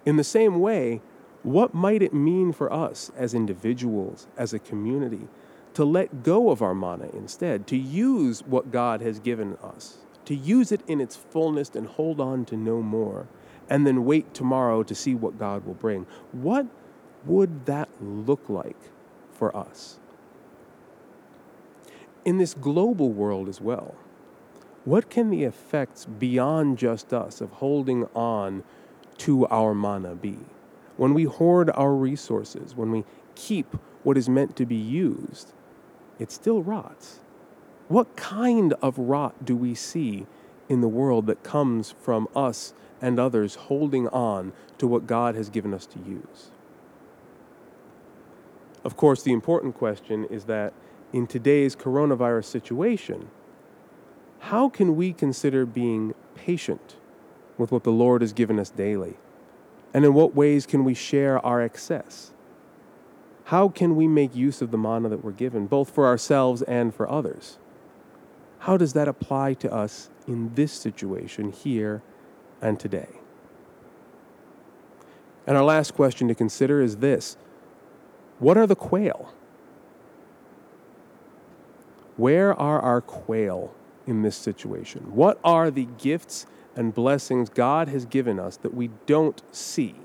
In 0.07 0.17
the 0.17 0.25
same 0.25 0.61
way, 0.61 1.03
what 1.43 1.75
might 1.75 2.01
it 2.01 2.15
mean 2.15 2.53
for 2.53 2.73
us 2.73 3.11
as 3.17 3.35
individuals, 3.35 4.29
as 4.37 4.55
a 4.55 4.59
community, 4.59 5.29
to 5.75 5.85
let 5.85 6.23
go 6.23 6.51
of 6.51 6.63
our 6.63 6.75
manna 6.75 7.09
instead, 7.13 7.67
to 7.67 7.77
use 7.77 8.43
what 8.45 8.71
God 8.71 9.03
has 9.03 9.19
given 9.19 9.57
us, 9.57 9.99
to 10.25 10.35
use 10.35 10.73
it 10.73 10.81
in 10.89 11.01
its 11.01 11.17
fullness 11.17 11.71
and 11.75 11.87
hold 11.87 12.21
on 12.21 12.45
to 12.47 12.57
no 12.57 12.81
more, 12.81 13.27
and 13.69 13.87
then 13.87 14.05
wait 14.05 14.33
tomorrow 14.33 14.83
to 14.85 14.95
see 14.95 15.15
what 15.15 15.39
God 15.39 15.67
will 15.67 15.75
bring? 15.75 16.07
What 16.33 16.67
would 17.25 17.67
that 17.67 17.89
look 18.01 18.49
like 18.49 18.91
for 19.33 19.55
us? 19.57 19.99
In 22.25 22.39
this 22.39 22.55
global 22.55 23.11
world 23.11 23.49
as 23.49 23.61
well, 23.61 23.97
what 24.85 25.11
can 25.11 25.31
the 25.31 25.43
effects 25.43 26.07
beyond 26.07 26.79
just 26.79 27.13
us 27.13 27.41
of 27.41 27.51
holding 27.51 28.05
on 28.15 28.63
to 29.19 29.47
our 29.47 29.75
manna 29.75 30.15
be. 30.15 30.39
When 30.97 31.15
we 31.15 31.25
hoard 31.25 31.71
our 31.75 31.95
resources, 31.95 32.75
when 32.75 32.91
we 32.91 33.05
keep 33.35 33.77
what 34.03 34.17
is 34.17 34.29
meant 34.29 34.57
to 34.57 34.67
be 34.67 34.77
used, 34.77 35.53
it 36.19 36.31
still 36.31 36.63
rots. 36.63 37.21
What 37.89 38.17
kind 38.17 38.73
of 38.83 38.99
rot 38.99 39.45
do 39.45 39.57
we 39.57 39.75
see 39.75 40.27
in 40.69 40.81
the 40.81 40.89
world 40.89 41.27
that 41.27 41.43
comes 41.43 41.95
from 42.01 42.29
us 42.35 42.75
and 43.01 43.21
others 43.21 43.55
holding 43.55 44.09
on 44.09 44.53
to 44.79 44.87
what 44.87 45.07
God 45.07 45.35
has 45.35 45.51
given 45.51 45.73
us 45.75 45.87
to 45.87 45.99
use? 45.99 46.51
Of 48.85 48.97
course, 48.97 49.23
the 49.23 49.33
important 49.33 49.75
question 49.75 50.25
is 50.27 50.45
that 50.45 50.73
in 51.13 51.27
today's 51.27 51.77
coronavirus 51.77 52.45
situation, 52.45 53.29
how 54.41 54.69
can 54.69 54.97
we 54.97 55.13
consider 55.13 55.67
being 55.67 56.15
patient 56.35 56.97
with 57.59 57.73
what 57.73 57.85
the 57.85 57.93
Lord 57.93 58.21
has 58.21 58.33
given 58.33 58.59
us 58.59 58.71
daily? 58.71 59.17
And 59.95 60.05
in 60.05 60.15
what 60.15 60.35
ways 60.35 60.67
can 60.67 60.85
we 60.85 60.95
share 60.95 61.45
our 61.45 61.63
excess? 61.63 62.33
How 63.45 63.69
can 63.69 63.95
we 63.97 64.09
make 64.09 64.35
use 64.35 64.61
of 64.61 64.71
the 64.71 64.79
manna 64.79 65.09
that 65.09 65.25
we're 65.25 65.31
given, 65.31 65.67
both 65.67 65.91
for 65.91 66.07
ourselves 66.07 66.63
and 66.63 66.95
for 66.95 67.09
others? 67.09 67.59
How 68.61 68.77
does 68.77 68.93
that 68.95 69.07
apply 69.07 69.55
to 69.55 69.73
us 69.73 70.11
in 70.27 70.55
this 70.55 70.73
situation 70.73 71.53
here 71.53 72.03
and 72.61 72.81
today? 72.81 73.09
And 75.47 75.57
our 75.57 75.65
last 75.65 75.95
question 75.95 76.27
to 76.29 76.35
consider 76.35 76.83
is 76.83 76.97
this 76.97 77.37
What 78.39 78.57
are 78.57 78.67
the 78.67 78.75
quail? 78.75 79.33
Where 82.17 82.53
are 82.59 82.81
our 82.81 83.01
quail 83.01 83.75
in 84.07 84.23
this 84.23 84.37
situation? 84.37 85.15
What 85.15 85.39
are 85.45 85.71
the 85.71 85.87
gifts 85.99 86.47
and 86.77 86.95
blessings 86.95 87.49
God 87.49 87.89
has 87.89 88.05
given 88.05 88.39
us 88.39 88.57
that 88.59 88.75
we 88.75 88.91
don't 89.07 89.43
see? 89.51 89.97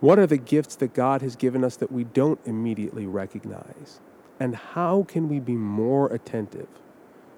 What 0.00 0.18
are 0.18 0.26
the 0.26 0.38
gifts 0.38 0.76
that 0.76 0.94
God 0.94 1.22
has 1.22 1.36
given 1.36 1.62
us 1.62 1.76
that 1.76 1.92
we 1.92 2.04
don't 2.04 2.40
immediately 2.44 3.06
recognize? 3.06 4.00
And 4.40 4.54
how 4.54 5.04
can 5.08 5.28
we 5.28 5.40
be 5.40 5.56
more 5.56 6.12
attentive 6.12 6.68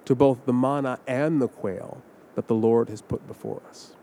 to 0.04 0.14
both 0.14 0.44
the 0.46 0.52
manna 0.52 0.98
and 1.06 1.40
the 1.40 1.48
quail 1.48 2.02
that 2.34 2.46
the 2.46 2.54
Lord 2.54 2.88
has 2.88 3.02
put 3.02 3.26
before 3.26 3.62
us? 3.68 3.94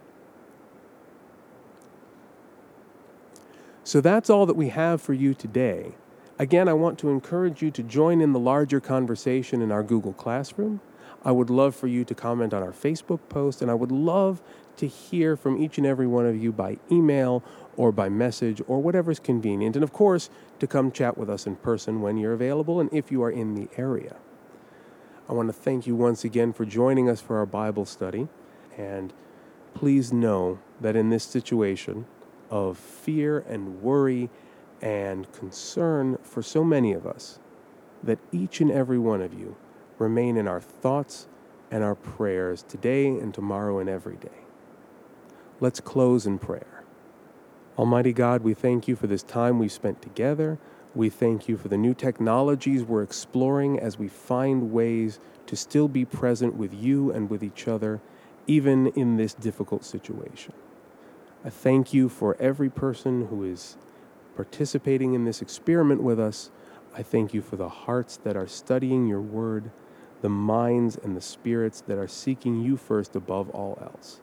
So 3.84 4.02
that's 4.02 4.30
all 4.30 4.46
that 4.46 4.56
we 4.56 4.70
have 4.70 5.02
for 5.02 5.14
you 5.14 5.34
today. 5.34 5.94
Again, 6.40 6.68
I 6.68 6.74
want 6.74 7.00
to 7.00 7.10
encourage 7.10 7.62
you 7.62 7.72
to 7.72 7.82
join 7.82 8.20
in 8.20 8.34
the 8.34 8.40
larger 8.40 8.80
conversation 8.80 9.62
in 9.62 9.72
our 9.72 9.82
Google 9.82 10.14
Classroom. 10.14 10.82
I 11.28 11.32
would 11.32 11.50
love 11.50 11.76
for 11.76 11.88
you 11.88 12.06
to 12.06 12.16
comment 12.16 12.54
on 12.54 12.64
our 12.64 12.72
Facebook 12.72 13.20
post, 13.28 13.62
and 13.62 13.70
I 13.70 13.74
would 13.74 13.92
love 13.92 14.42
to 14.78 14.88
hear 14.88 15.36
from 15.36 15.62
each 15.62 15.78
and 15.78 15.86
every 15.86 16.08
one 16.08 16.26
of 16.26 16.42
you 16.42 16.54
by 16.54 16.78
email 16.90 17.44
or 17.76 17.92
by 17.92 18.08
message 18.08 18.62
or 18.66 18.82
whatever's 18.82 19.20
convenient. 19.20 19.76
And 19.76 19.84
of 19.84 19.92
course, 19.92 20.30
to 20.60 20.68
come 20.68 20.90
chat 20.90 21.18
with 21.18 21.30
us 21.30 21.46
in 21.46 21.58
person 21.58 22.00
when 22.00 22.16
you're 22.16 22.32
available 22.32 22.80
and 22.80 22.90
if 22.94 23.12
you 23.12 23.22
are 23.24 23.30
in 23.30 23.56
the 23.56 23.68
area. 23.76 24.16
I 25.28 25.34
want 25.34 25.50
to 25.50 25.54
thank 25.54 25.86
you 25.86 25.98
once 25.98 26.24
again 26.24 26.54
for 26.54 26.64
joining 26.64 27.10
us 27.10 27.20
for 27.20 27.38
our 27.38 27.46
Bible 27.46 27.86
study. 27.86 28.30
And 28.78 29.12
please 29.74 30.14
know 30.14 30.60
that 30.80 30.96
in 30.96 31.10
this 31.10 31.26
situation 31.26 32.06
of 32.50 32.78
fear 32.78 33.40
and 33.40 33.82
worry 33.82 34.30
and 34.82 35.30
concern 35.34 36.20
for 36.24 36.42
so 36.42 36.64
many 36.64 36.94
of 36.94 37.06
us, 37.06 37.40
that 38.02 38.20
each 38.32 38.62
and 38.62 38.72
every 38.72 38.98
one 38.98 39.22
of 39.22 39.34
you 39.34 39.58
remain 40.00 40.38
in 40.38 40.48
our 40.48 40.62
thoughts 40.62 41.28
and 41.72 41.84
our 41.84 41.96
prayers 41.96 42.64
today 42.68 43.08
and 43.08 43.34
tomorrow 43.34 43.80
and 43.80 43.90
every 43.90 44.16
day. 44.16 44.30
Let's 45.60 45.80
close 45.80 46.26
in 46.26 46.40
prayer. 46.40 46.84
Almighty 47.78 48.14
God, 48.14 48.42
we 48.42 48.54
thank 48.54 48.88
you 48.88 48.96
for 48.96 49.08
this 49.08 49.24
time 49.24 49.60
we've 49.60 49.72
spent 49.72 50.02
together. 50.02 50.58
We 50.96 51.10
thank 51.10 51.48
you 51.48 51.58
for 51.58 51.68
the 51.68 51.78
new 51.78 51.94
technologies 51.94 52.84
we're 52.84 53.04
exploring 53.04 53.80
as 53.80 54.00
we 54.00 54.08
find 54.08 54.72
ways 54.72 55.20
to 55.46 55.56
still 55.56 55.88
be 55.88 56.06
present 56.06 56.56
with 56.56 56.74
you 56.74 57.12
and 57.12 57.30
with 57.30 57.44
each 57.44 57.68
other, 57.68 58.02
even 58.48 58.88
in 58.88 59.18
this 59.18 59.34
difficult 59.34 59.86
situation. 59.86 60.54
I 61.46 61.50
thank 61.50 61.94
you 61.94 62.10
for 62.10 62.36
every 62.40 62.70
person 62.70 63.28
who 63.28 63.44
is 63.44 63.78
participating 64.36 65.14
in 65.14 65.26
this 65.26 65.42
experiment 65.42 66.02
with 66.02 66.20
us. 66.20 66.50
I 66.96 67.04
thank 67.04 67.34
you 67.34 67.42
for 67.42 67.58
the 67.58 67.70
hearts 67.70 68.18
that 68.18 68.36
are 68.36 68.48
studying 68.48 69.08
your 69.08 69.22
word, 69.22 69.72
the 70.22 70.30
minds 70.30 70.98
and 71.02 71.16
the 71.16 71.22
spirits 71.22 71.82
that 71.82 71.98
are 71.98 72.08
seeking 72.08 72.62
you 72.62 72.78
first 72.78 73.16
above 73.16 73.50
all 73.52 73.78
else. 73.82 74.22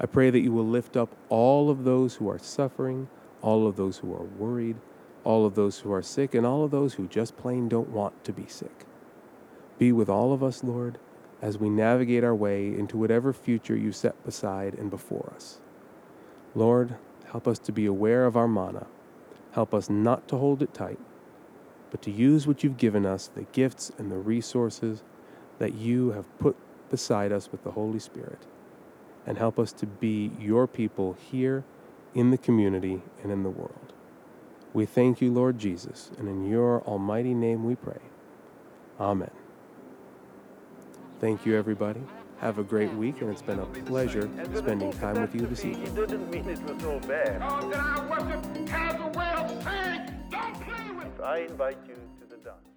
I 0.00 0.06
pray 0.06 0.30
that 0.30 0.40
you 0.40 0.52
will 0.52 0.66
lift 0.66 0.96
up 0.96 1.14
all 1.28 1.70
of 1.70 1.84
those 1.84 2.16
who 2.16 2.28
are 2.30 2.38
suffering, 2.38 3.08
all 3.42 3.66
of 3.66 3.76
those 3.76 3.98
who 3.98 4.12
are 4.14 4.24
worried, 4.24 4.76
all 5.24 5.44
of 5.44 5.54
those 5.54 5.80
who 5.80 5.92
are 5.92 6.02
sick, 6.02 6.34
and 6.34 6.46
all 6.46 6.64
of 6.64 6.70
those 6.70 6.94
who 6.94 7.06
just 7.06 7.36
plain 7.36 7.68
don't 7.68 7.90
want 7.90 8.24
to 8.24 8.32
be 8.32 8.46
sick. 8.46 8.86
Be 9.78 9.92
with 9.92 10.08
all 10.08 10.32
of 10.32 10.42
us, 10.42 10.64
Lord, 10.64 10.98
as 11.42 11.58
we 11.58 11.70
navigate 11.70 12.24
our 12.24 12.34
way 12.34 12.68
into 12.68 12.96
whatever 12.96 13.32
future 13.32 13.76
you 13.76 13.92
set 13.92 14.22
beside 14.24 14.74
and 14.74 14.90
before 14.90 15.32
us. 15.34 15.60
Lord, 16.54 16.96
help 17.26 17.46
us 17.46 17.58
to 17.60 17.72
be 17.72 17.86
aware 17.86 18.26
of 18.26 18.36
our 18.36 18.48
manna. 18.48 18.86
Help 19.52 19.74
us 19.74 19.90
not 19.90 20.28
to 20.28 20.36
hold 20.36 20.62
it 20.62 20.74
tight, 20.74 20.98
but 21.90 22.02
to 22.02 22.10
use 22.10 22.46
what 22.46 22.64
you've 22.64 22.76
given 22.76 23.04
us, 23.04 23.26
the 23.28 23.46
gifts 23.52 23.92
and 23.98 24.10
the 24.10 24.18
resources 24.18 25.02
that 25.60 25.74
you 25.74 26.10
have 26.10 26.26
put 26.40 26.56
beside 26.90 27.30
us 27.30 27.52
with 27.52 27.62
the 27.62 27.70
Holy 27.70 28.00
Spirit, 28.00 28.40
and 29.24 29.38
help 29.38 29.58
us 29.60 29.72
to 29.74 29.86
be 29.86 30.32
your 30.40 30.66
people 30.66 31.16
here 31.30 31.62
in 32.14 32.32
the 32.32 32.38
community 32.38 33.02
and 33.22 33.30
in 33.30 33.44
the 33.44 33.50
world. 33.50 33.92
We 34.72 34.86
thank 34.86 35.20
you, 35.20 35.32
Lord 35.32 35.58
Jesus, 35.58 36.10
and 36.18 36.28
in 36.28 36.48
your 36.48 36.80
almighty 36.82 37.34
name 37.34 37.64
we 37.64 37.76
pray. 37.76 38.00
Amen. 38.98 39.30
Thank 41.20 41.46
you, 41.46 41.56
everybody. 41.56 42.00
Have 42.38 42.58
a 42.58 42.62
great 42.62 42.92
week, 42.94 43.20
and 43.20 43.30
it's 43.30 43.42
been 43.42 43.58
a 43.58 43.66
pleasure 43.66 44.28
spending 44.54 44.92
time 44.92 45.20
with 45.20 45.34
you 45.34 45.42
this 45.42 45.60
He 45.60 45.72
evening. 45.72 45.94
didn't 45.94 46.30
mean 46.30 46.48
it 46.48 46.62
was 46.62 46.82
so 46.82 46.98
bad. 47.00 47.42
Oh, 47.42 47.60
God 47.60 47.72
that 47.72 47.80
I 47.80 48.00
worship 48.08 48.68
has 48.68 49.00
a 49.00 49.18
way 49.18 49.32
of 49.36 49.62
saying, 49.62 50.14
don't 50.30 50.54
play 50.62 50.90
with 50.96 51.18
me. 51.18 51.24
I 51.24 51.38
invite 51.40 51.78
you 51.86 51.96
to 52.20 52.26
the 52.26 52.36
dance. 52.38 52.69